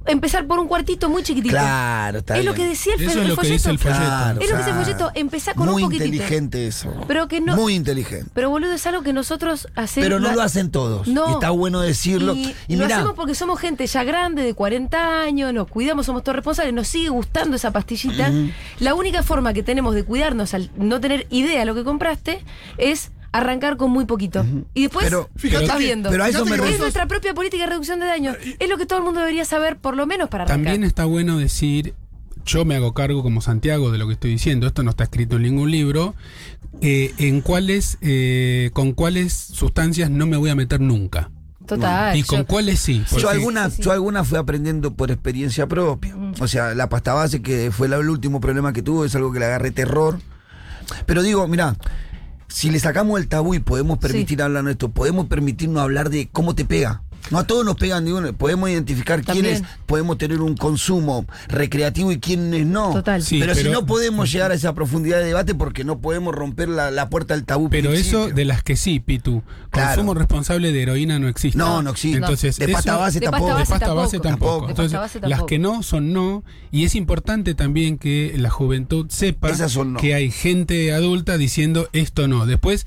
empezar 0.06 0.46
por 0.46 0.60
un 0.60 0.68
cuartito 0.68 1.10
muy 1.10 1.24
chiquitito. 1.24 1.54
Claro, 1.54 2.20
está 2.20 2.38
es 2.38 2.46
lo 2.46 2.54
bien. 2.54 2.64
que 2.64 2.70
decía 2.70 2.94
el, 2.96 3.02
Eso 3.02 3.10
es 3.12 3.16
el 3.18 3.28
lo 3.30 3.38
que 3.38 3.48
dice 3.48 3.70
el 3.70 3.80
folleto. 3.80 4.00
folleto. 4.00 4.18
Claro, 4.24 4.42
Es 4.42 4.50
lo 4.50 4.56
que 4.56 4.64
dice 4.64 4.70
el 4.70 4.86
folleto, 4.86 5.12
empezá 5.16 5.54
con 5.54 5.68
un 5.68 5.74
Muy 5.74 5.84
poquitito. 5.84 6.06
inteligente 6.06 6.68
eso. 6.68 6.94
Pero 7.08 7.28
que 7.28 7.42
no- 7.42 7.56
Muy 7.56 7.76
inteligente. 7.76 8.30
Pero 8.34 8.50
boludo, 8.50 8.74
es 8.74 8.86
algo 8.88 9.02
que 9.04 9.14
nosotros 9.14 9.68
hacemos. 9.76 10.06
Pero 10.06 10.20
no 10.20 10.34
lo 10.34 10.42
hacen 10.42 10.72
todos. 10.72 11.08
No. 11.08 11.30
Y 11.30 11.34
está 11.34 11.50
bueno 11.52 11.80
decirlo. 11.82 12.34
Y, 12.36 12.54
Y, 12.68 12.76
lo 12.76 12.84
mirá, 12.86 12.98
hacemos 12.98 13.14
porque 13.16 13.36
somos 13.36 13.60
gente 13.60 13.86
ya 13.88 14.04
grande, 14.04 14.44
de 14.44 14.54
40 14.54 15.22
años, 15.22 15.54
nos 15.54 15.68
cuidamos, 15.68 16.06
somos 16.06 16.24
todos 16.24 16.36
responsables, 16.36 16.74
nos 16.74 16.88
sigue 16.88 17.10
gustando 17.10 17.56
esa 17.56 17.72
pastillita. 17.72 18.32
La 18.80 18.94
única 18.96 19.24
forma 19.24 19.54
que 19.54 19.64
tenemos 19.64 19.96
de 19.96 20.04
cuidarnos 20.04 20.54
al 20.54 20.70
no 20.76 21.00
tener 21.00 21.28
idea 21.30 21.60
de 21.60 21.66
lo 21.66 21.76
que 21.76 21.84
compraste 21.84 22.44
es 22.78 23.12
arrancar 23.34 23.76
con 23.78 23.92
muy 23.92 24.06
poquito. 24.06 24.46
Y 24.74 24.84
después 24.84 25.06
Pero- 25.06 25.30
Fíjate 25.36 25.78
viendo. 25.78 26.10
pero 26.10 26.24
a 26.24 26.30
eso 26.30 26.46
me 26.46 26.56
es 26.56 26.80
nuestra 26.80 27.08
propia 27.08 27.34
política 27.34 27.64
de 27.64 27.70
reducción 27.72 28.00
de 28.00 28.06
daños. 28.06 28.38
Es 28.60 28.70
lo 28.70 28.78
que 28.78 28.86
todo 28.86 29.00
el 29.00 29.06
mundo 29.06 29.20
debería 29.20 29.44
saber, 29.44 29.78
por 29.78 29.98
lo 29.98 30.06
menos 30.06 30.30
para 30.30 30.46
arrancar. 30.46 30.64
También 30.66 30.84
está 30.86 31.04
bueno 31.06 31.38
decir, 31.38 31.94
yo 32.46 32.64
me 32.64 32.76
hago 32.76 32.94
cargo 32.94 33.24
como 33.24 33.42
Santiago 33.42 33.92
de 33.92 33.98
lo 33.98 34.08
que 34.08 34.14
estoy 34.14 34.32
diciendo, 34.32 34.68
esto 34.68 34.84
no 34.84 34.92
está 34.92 35.04
escrito 35.06 35.36
en 35.38 35.42
ningún 35.44 35.72
libro, 35.72 36.14
eh, 36.82 37.14
en 37.18 37.42
cuáles, 37.42 37.98
eh, 38.02 38.70
con 38.74 38.94
cuáles 38.94 39.34
sustancias 39.34 40.10
no 40.10 40.26
me 40.28 40.38
voy 40.38 40.50
a 40.50 40.56
meter 40.56 40.80
nunca. 40.80 41.30
Total. 41.66 42.18
y 42.18 42.24
con 42.24 42.40
yo- 42.40 42.46
cuáles 42.46 42.82
sí. 42.82 43.00
Yo 43.00 43.06
porque- 43.10 43.28
algunas, 43.30 43.72
Sí, 43.72 43.78
sí. 43.78 43.84
yo 43.84 43.94
algunas 43.94 44.28
fui 44.28 44.38
aprendiendo 44.38 44.94
por 44.96 45.12
experiencia 45.12 45.66
propia. 45.66 46.14
O 46.42 46.48
sea, 46.50 46.76
la 46.76 46.90
pasta 46.90 47.14
base, 47.14 47.42
que 47.42 47.72
fue 47.72 47.88
el 47.88 47.94
último 48.10 48.42
problema 48.42 48.74
que 48.74 48.82
tuve, 48.82 49.08
es 49.08 49.16
algo 49.16 49.32
que 49.32 49.40
le 49.40 49.46
agarré 49.46 49.72
terror. 49.72 50.20
Pero 51.06 51.24
digo, 51.24 51.48
mira, 51.48 51.78
si 52.54 52.70
le 52.70 52.80
sacamos 52.80 53.20
el 53.20 53.28
tabú 53.28 53.56
y 53.56 53.60
podemos 53.60 53.98
permitir 53.98 54.40
hablar 54.44 54.64
de 54.66 54.74
esto, 54.74 54.90
podemos 54.90 55.26
permitirnos 55.26 55.82
hablar 55.82 56.12
de 56.12 56.30
cómo 56.32 56.54
te 56.54 56.66
pega. 56.66 57.02
No 57.32 57.40
a 57.40 57.48
todos 57.48 57.64
nos 57.66 57.76
pegan 57.76 58.06
de 58.06 58.14
uno. 58.14 58.34
Podemos 58.34 58.70
identificar 58.70 59.22
También. 59.24 59.46
quiénes 59.56 59.64
podemos 59.86 60.18
tener 60.18 60.42
un 60.42 60.56
consumo 60.58 61.26
recreativo 61.48 62.12
y 62.12 62.20
quiénes 62.20 62.66
no. 62.66 62.92
Total. 62.92 63.24
Sí, 63.24 63.40
pero, 63.40 63.56
si 63.56 63.70
no 63.70 63.86
podemos 63.86 64.32
llegar 64.32 64.52
a 64.52 64.56
esa 64.56 64.74
profundidad 64.74 65.20
de 65.20 65.26
debate 65.26 65.56
porque 65.56 65.84
no 65.84 66.00
podemos 66.00 66.36
romper 66.36 66.70
la, 66.70 66.92
la 66.92 67.10
puerta 67.10 67.34
del 67.36 67.46
tabú. 67.46 67.70
Pero 67.70 67.92
principio. 67.92 68.26
eso 68.28 68.34
de 68.36 68.46
las 68.46 68.64
que 68.64 68.76
sí, 68.76 69.00
Pitu. 69.00 69.42
Claro. 69.72 69.90
Consumo 69.96 70.14
responsable 70.14 70.72
de 70.72 70.82
heroína 70.84 71.18
no 71.20 71.28
existe. 71.28 71.58
No, 71.58 71.82
no 71.82 71.92
existe. 71.92 72.18
Entonces, 72.18 72.58
de 72.58 72.68
pasta 72.70 72.92
eso- 72.92 73.00
base 73.00 73.20
De 73.20 73.26
pasta 73.30 73.38
tampoco. 73.40 73.60
de 73.60 73.66
pasta 73.66 73.94
base 73.94 74.20
tampoco. 74.20 74.22
tampoco. 74.22 74.28
Tampoco. 74.30 74.66
De 74.68 74.72
Entonces, 74.72 75.00
pasta 75.00 75.20
base 75.20 75.30
las 75.30 75.44
que 75.44 75.60
no 75.60 75.84
son 75.84 76.14
no. 76.14 76.44
Y 76.72 76.84
es 76.86 76.96
importante 76.96 77.54
también 77.56 77.98
que 77.98 78.36
la 78.38 78.50
juventud 78.50 79.08
sepa 79.10 79.52
no. 79.86 80.00
que 80.00 80.14
hay 80.14 80.30
gente 80.32 80.94
adulta 80.94 81.38
diciendo 81.38 81.90
esto 81.94 82.28
no. 82.28 82.46
Después 82.46 82.86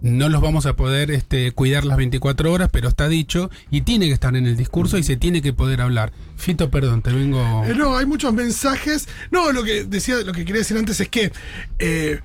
no 0.00 0.28
los 0.28 0.40
vamos 0.40 0.66
a 0.66 0.74
poder 0.74 1.10
este, 1.10 1.52
cuidar 1.52 1.84
las 1.84 1.96
24 1.96 2.52
horas, 2.52 2.68
pero 2.72 2.88
está 2.88 3.08
dicho 3.08 3.50
y 3.70 3.82
tiene 3.82 4.06
que 4.06 4.12
estar 4.12 4.34
en 4.36 4.46
el 4.46 4.56
discurso 4.56 4.98
y 4.98 5.02
se 5.02 5.16
tiene 5.16 5.42
que 5.42 5.52
poder 5.52 5.80
hablar. 5.80 6.12
Fito, 6.36 6.70
perdón, 6.70 7.02
te 7.02 7.12
vengo... 7.12 7.64
Eh, 7.64 7.74
no, 7.74 7.96
hay 7.96 8.06
muchos 8.06 8.34
mensajes. 8.34 9.08
No, 9.30 9.52
lo 9.52 9.62
que 9.64 9.84
decía, 9.84 10.16
lo 10.24 10.32
que 10.32 10.44
quería 10.44 10.60
decir 10.60 10.76
antes 10.76 11.00
es 11.00 11.08
que 11.08 11.32
eh, 11.78 12.20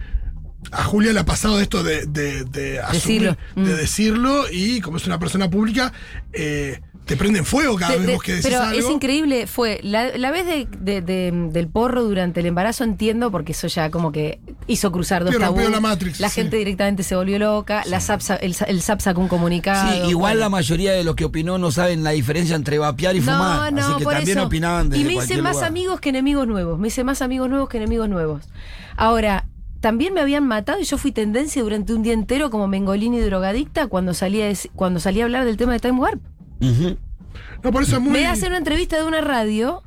a 0.71 0.83
Julia 0.83 1.13
le 1.13 1.19
ha 1.19 1.25
pasado 1.25 1.59
esto 1.59 1.83
de, 1.83 2.05
de, 2.05 2.43
de 2.45 2.81
asumir- 2.81 2.91
Decirlo. 2.91 3.37
de 3.55 3.61
Mm. 3.61 3.77
decirlo 3.77 4.43
y 4.51 4.81
como 4.81 4.97
es 4.97 5.05
una 5.07 5.19
persona 5.19 5.49
pública, 5.49 5.91
eh, 6.33 6.81
te 7.05 7.17
prenden 7.17 7.43
fuego 7.43 7.75
cada 7.75 7.91
De- 7.93 7.97
vez 7.97 8.07
de- 8.07 8.19
que 8.19 8.31
decís 8.33 8.45
pero 8.47 8.61
algo. 8.61 8.79
es 8.79 8.89
increíble, 8.89 9.47
fue 9.47 9.79
la, 9.83 10.15
la 10.17 10.31
vez 10.31 10.45
de- 10.45 10.67
de- 10.79 11.01
de- 11.01 11.31
del 11.51 11.67
porro 11.67 12.03
durante 12.03 12.39
el 12.39 12.45
embarazo 12.45 12.83
entiendo 12.85 13.31
porque 13.31 13.51
eso 13.51 13.67
ya 13.67 13.89
como 13.91 14.11
que 14.13 14.39
hizo 14.67 14.91
cruzar 14.91 15.25
dos 15.25 15.37
tabús. 15.37 15.69
la 15.69 15.79
Matrix, 15.81 16.19
la 16.21 16.29
sí. 16.29 16.35
gente 16.41 16.55
directamente 16.57 17.03
se 17.03 17.15
volvió 17.15 17.37
loca, 17.39 17.83
la 17.87 17.99
SAP 17.99 18.21
sa- 18.21 18.35
el, 18.37 18.55
el 18.67 18.81
SAP 18.81 19.01
sacó 19.01 19.19
un 19.19 19.27
comunicado. 19.27 19.91
Sí, 19.91 20.09
igual 20.09 20.39
la 20.39 20.47
mayoría 20.49 20.93
de 20.93 21.03
los 21.03 21.15
que 21.15 21.25
opinó 21.25 21.57
no 21.57 21.71
saben 21.71 22.03
la 22.03 22.11
diferencia 22.11 22.55
entre 22.55 22.77
vapear 22.77 23.15
y 23.15 23.19
No, 23.19 23.25
fumar. 23.25 23.73
no, 23.73 23.81
así 23.81 23.97
que 23.97 24.03
por 24.03 24.13
también 24.13 24.37
eso. 24.37 24.47
opinaban 24.47 24.89
desde 24.89 25.01
y 25.03 25.05
me 25.05 25.13
hice 25.15 25.41
más 25.41 25.55
lugar. 25.55 25.67
amigos 25.69 25.99
que 25.99 26.09
enemigos 26.09 26.47
nuevos. 26.47 26.79
Me 26.79 26.87
hice 26.89 27.03
más 27.03 27.21
amigos 27.21 27.49
nuevos 27.49 27.67
que 27.67 27.77
enemigos 27.77 28.07
nuevos. 28.07 28.43
Ahora, 28.95 29.45
también 29.81 30.13
me 30.13 30.21
habían 30.21 30.45
matado 30.47 30.79
y 30.79 30.83
yo 30.83 30.97
fui 30.97 31.11
tendencia 31.11 31.61
durante 31.63 31.93
un 31.93 32.03
día 32.03 32.13
entero 32.13 32.51
como 32.51 32.67
mengolini 32.67 33.19
drogadicta 33.19 33.87
cuando 33.87 34.13
salía, 34.13 34.47
cuando 34.75 34.99
salía 34.99 35.23
a 35.23 35.25
hablar 35.25 35.43
del 35.45 35.57
tema 35.57 35.73
de 35.73 35.79
Time 35.79 35.99
Warp. 35.99 36.21
No, 36.61 37.71
por 37.71 37.83
eso 37.83 37.97
es 37.97 38.01
muy. 38.01 38.11
Me 38.11 38.27
hacen 38.27 38.49
una 38.49 38.57
entrevista 38.57 38.97
de 38.97 39.03
una 39.03 39.21
radio. 39.21 39.83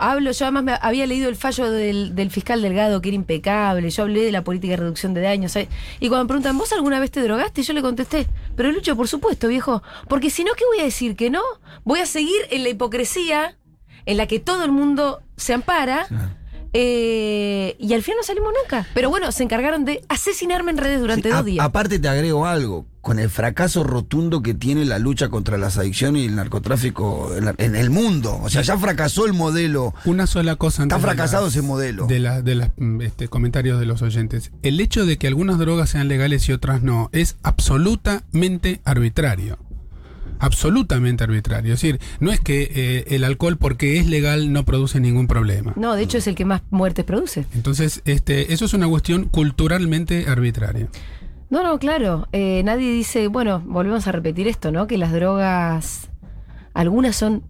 Hablo, 0.00 0.30
yo 0.30 0.44
además 0.44 0.62
me 0.62 0.78
había 0.80 1.06
leído 1.06 1.28
el 1.28 1.34
fallo 1.34 1.72
del, 1.72 2.14
del 2.14 2.30
fiscal 2.30 2.62
Delgado, 2.62 3.00
que 3.00 3.08
era 3.08 3.16
impecable. 3.16 3.90
Yo 3.90 4.04
hablé 4.04 4.22
de 4.22 4.30
la 4.30 4.44
política 4.44 4.72
de 4.72 4.76
reducción 4.76 5.12
de 5.12 5.22
daños. 5.22 5.52
¿sabes? 5.52 5.68
Y 5.98 6.08
cuando 6.08 6.24
me 6.24 6.28
preguntan, 6.28 6.56
¿vos 6.56 6.72
alguna 6.72 7.00
vez 7.00 7.10
te 7.10 7.20
drogaste? 7.20 7.64
Yo 7.64 7.72
le 7.72 7.82
contesté, 7.82 8.28
pero 8.54 8.70
Lucho, 8.70 8.94
por 8.96 9.08
supuesto, 9.08 9.48
viejo. 9.48 9.82
Porque 10.08 10.30
si 10.30 10.44
no, 10.44 10.52
¿qué 10.56 10.64
voy 10.66 10.80
a 10.80 10.84
decir? 10.84 11.16
¿Que 11.16 11.30
no? 11.30 11.42
Voy 11.82 11.98
a 11.98 12.06
seguir 12.06 12.40
en 12.50 12.62
la 12.62 12.68
hipocresía 12.68 13.56
en 14.06 14.16
la 14.16 14.26
que 14.26 14.38
todo 14.38 14.64
el 14.64 14.70
mundo 14.70 15.20
se 15.36 15.52
ampara. 15.52 16.06
Eh, 16.72 17.76
y 17.78 17.92
al 17.94 18.02
final 18.02 18.18
no 18.18 18.22
salimos 18.24 18.52
nunca. 18.62 18.86
Pero 18.94 19.10
bueno, 19.10 19.30
se 19.32 19.42
encargaron 19.42 19.84
de 19.84 20.02
asesinarme 20.08 20.70
en 20.72 20.78
redes 20.78 21.00
durante 21.00 21.28
Sí, 21.28 21.30
dos 21.30 21.38
a- 21.40 21.42
días. 21.44 21.64
Aparte 21.64 21.98
te 21.98 22.08
agrego 22.08 22.46
algo, 22.46 22.86
con 23.00 23.18
el 23.18 23.30
fracaso 23.30 23.84
rotundo 23.84 24.42
que 24.42 24.54
tiene 24.54 24.84
la 24.84 24.98
lucha 24.98 25.28
contra 25.28 25.56
las 25.58 25.78
adicciones 25.78 26.22
y 26.22 26.26
el 26.26 26.36
narcotráfico 26.36 27.32
en, 27.36 27.44
la- 27.46 27.54
en 27.58 27.74
el 27.76 27.90
mundo. 27.90 28.38
O 28.42 28.48
sea, 28.50 28.62
ya 28.62 28.76
fracasó 28.78 29.26
el 29.26 29.32
modelo. 29.32 29.94
Una 30.04 30.26
sola 30.26 30.56
cosa 30.56 30.82
antes 30.82 30.96
Está 30.96 31.06
de 31.08 31.14
fracasado 31.14 31.44
las- 31.46 31.54
ese 31.56 31.62
modelo. 31.66 32.06
De, 32.06 32.18
la- 32.18 32.42
de 32.42 32.54
los 32.54 32.68
comentarios 33.30 33.80
de 33.80 33.86
los 33.86 34.02
oyentes. 34.02 34.50
El 34.62 34.80
hecho 34.80 35.06
de 35.06 35.16
que 35.18 35.26
algunas 35.26 35.58
drogas 35.58 35.90
sean 35.90 36.08
legales 36.08 36.48
y 36.48 36.52
otras 36.52 36.82
no 36.82 37.08
es 37.12 37.36
absolutamente 37.42 38.80
arbitrario. 38.84 39.58
Absolutamente 40.40 41.24
arbitrario. 41.24 41.74
Es 41.74 41.80
decir, 41.80 42.00
no 42.20 42.30
es 42.32 42.40
que 42.40 42.70
eh, 42.74 43.04
el 43.14 43.24
alcohol 43.24 43.56
porque 43.56 43.98
es 43.98 44.06
legal 44.06 44.52
no 44.52 44.64
produce 44.64 45.00
ningún 45.00 45.26
problema. 45.26 45.72
No, 45.76 45.94
de 45.94 46.02
hecho 46.02 46.18
es 46.18 46.26
el 46.26 46.34
que 46.34 46.44
más 46.44 46.62
muertes 46.70 47.04
produce. 47.04 47.46
Entonces, 47.54 48.02
este, 48.04 48.52
eso 48.52 48.64
es 48.64 48.74
una 48.74 48.88
cuestión 48.88 49.24
culturalmente 49.24 50.26
arbitraria. 50.28 50.88
No, 51.50 51.62
no, 51.62 51.78
claro. 51.78 52.28
Eh, 52.32 52.62
nadie 52.64 52.92
dice, 52.92 53.28
bueno, 53.28 53.62
volvemos 53.64 54.06
a 54.06 54.12
repetir 54.12 54.46
esto, 54.48 54.70
¿no? 54.70 54.86
Que 54.86 54.98
las 54.98 55.12
drogas, 55.12 56.08
algunas 56.74 57.16
son... 57.16 57.42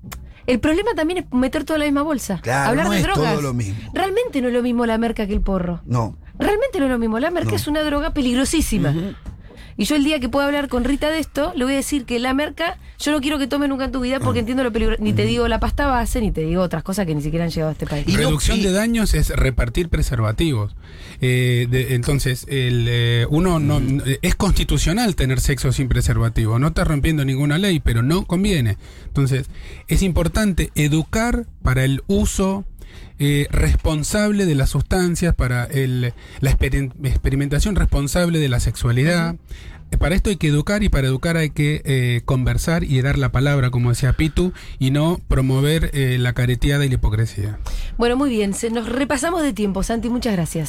El 0.47 0.61
problema 0.61 0.93
también 0.97 1.19
es 1.19 1.25
meter 1.33 1.65
toda 1.65 1.79
la 1.79 1.85
misma 1.85 2.03
bolsa. 2.03 2.41
Claro, 2.43 2.71
Hablar 2.71 2.87
no 2.87 2.93
de 2.93 2.97
es 2.99 3.03
drogas. 3.03 3.33
todo 3.35 3.43
lo 3.43 3.53
mismo. 3.53 3.91
Realmente 3.93 4.41
no 4.41 4.49
es 4.49 4.55
lo 4.55 4.63
mismo 4.63 4.87
la 4.87 4.97
merca 4.97 5.27
que 5.27 5.35
el 5.35 5.43
porro. 5.43 5.83
No. 5.85 6.17
Realmente 6.39 6.79
no 6.79 6.87
es 6.87 6.91
lo 6.91 6.99
mismo. 6.99 7.19
La 7.19 7.31
merca 7.31 7.51
No. 7.51 7.57
es 7.57 7.67
una 7.67 7.83
droga 7.83 8.15
peligrosísima. 8.15 8.95
Y 9.81 9.85
yo 9.85 9.95
el 9.95 10.03
día 10.03 10.19
que 10.19 10.29
pueda 10.29 10.45
hablar 10.47 10.67
con 10.69 10.83
Rita 10.83 11.09
de 11.09 11.21
esto, 11.21 11.53
le 11.55 11.63
voy 11.65 11.75
a 11.75 11.77
decir 11.77 12.05
que 12.05 12.19
la 12.19 12.35
merca, 12.35 12.77
yo 12.99 13.13
no 13.13 13.21
quiero 13.21 13.39
que 13.39 13.47
tome 13.47 13.69
nunca 13.69 13.85
en 13.85 13.93
tu 13.93 14.01
vida 14.01 14.19
porque 14.19 14.41
entiendo 14.41 14.65
lo 14.65 14.73
peligroso. 14.73 15.01
Ni 15.01 15.13
te 15.13 15.25
digo 15.25 15.47
la 15.47 15.61
pasta 15.61 15.87
base, 15.87 16.21
ni 16.21 16.33
te 16.33 16.41
digo 16.41 16.63
otras 16.63 16.83
cosas 16.83 17.07
que 17.07 17.15
ni 17.15 17.23
siquiera 17.23 17.45
han 17.45 17.51
llegado 17.53 17.69
a 17.71 17.73
este 17.75 17.87
país. 17.87 18.05
Y 18.09 18.13
no- 18.13 18.19
Reducción 18.19 18.59
y- 18.59 18.63
de 18.65 18.73
daños 18.73 19.15
es 19.15 19.29
repartir 19.31 19.89
preservativos. 19.89 20.75
Eh, 21.21 21.69
de- 21.71 21.95
entonces, 21.95 22.45
el, 22.49 22.87
eh, 22.89 23.27
uno 23.31 23.61
no, 23.61 23.79
no- 23.79 24.03
es 24.21 24.35
constitucional 24.35 25.15
tener 25.15 25.39
sexo 25.39 25.71
sin 25.71 25.89
preservativo. 25.89 26.59
No 26.59 26.67
está 26.67 26.83
rompiendo 26.83 27.25
ninguna 27.25 27.57
ley, 27.57 27.79
pero 27.79 28.03
no 28.03 28.25
conviene. 28.27 28.79
Entonces, 29.07 29.47
es 29.87 30.03
importante 30.03 30.73
educar 30.75 31.47
para 31.63 31.85
el 31.85 32.03
uso 32.09 32.65
eh, 33.19 33.47
responsable 33.51 34.47
de 34.47 34.55
las 34.55 34.71
sustancias, 34.71 35.35
para 35.35 35.65
el, 35.65 36.13
la 36.41 36.51
experim- 36.51 36.93
experimentación 37.05 37.77
responsable 37.77 38.39
de 38.39 38.49
la 38.49 38.61
sexualidad. 38.61 39.37
Para 39.99 40.15
esto 40.15 40.29
hay 40.29 40.37
que 40.37 40.49
educar 40.49 40.83
y 40.83 40.91
para 40.91 41.07
educar 41.07 41.39
hay 41.39 41.49
que 41.49 41.81
eh, 41.87 42.21
conversar 42.27 42.85
y 42.85 43.01
dar 43.01 43.17
la 43.17 43.33
palabra, 43.33 43.71
como 43.71 43.89
decía 43.89 44.13
Pitu, 44.13 44.53
y 44.79 44.91
no 44.91 45.19
promover 45.29 45.91
eh, 45.95 46.19
la 46.21 46.35
careteada 46.35 46.85
y 46.85 46.89
la 46.91 46.97
hipocresía. 46.97 47.59
Bueno, 47.97 48.15
muy 48.15 48.29
bien. 48.29 48.53
Se, 48.53 48.69
nos 48.69 48.87
repasamos 48.87 49.43
de 49.43 49.55
tiempo, 49.55 49.83
Santi. 49.83 50.11
Muchas 50.11 50.35
gracias. 50.35 50.67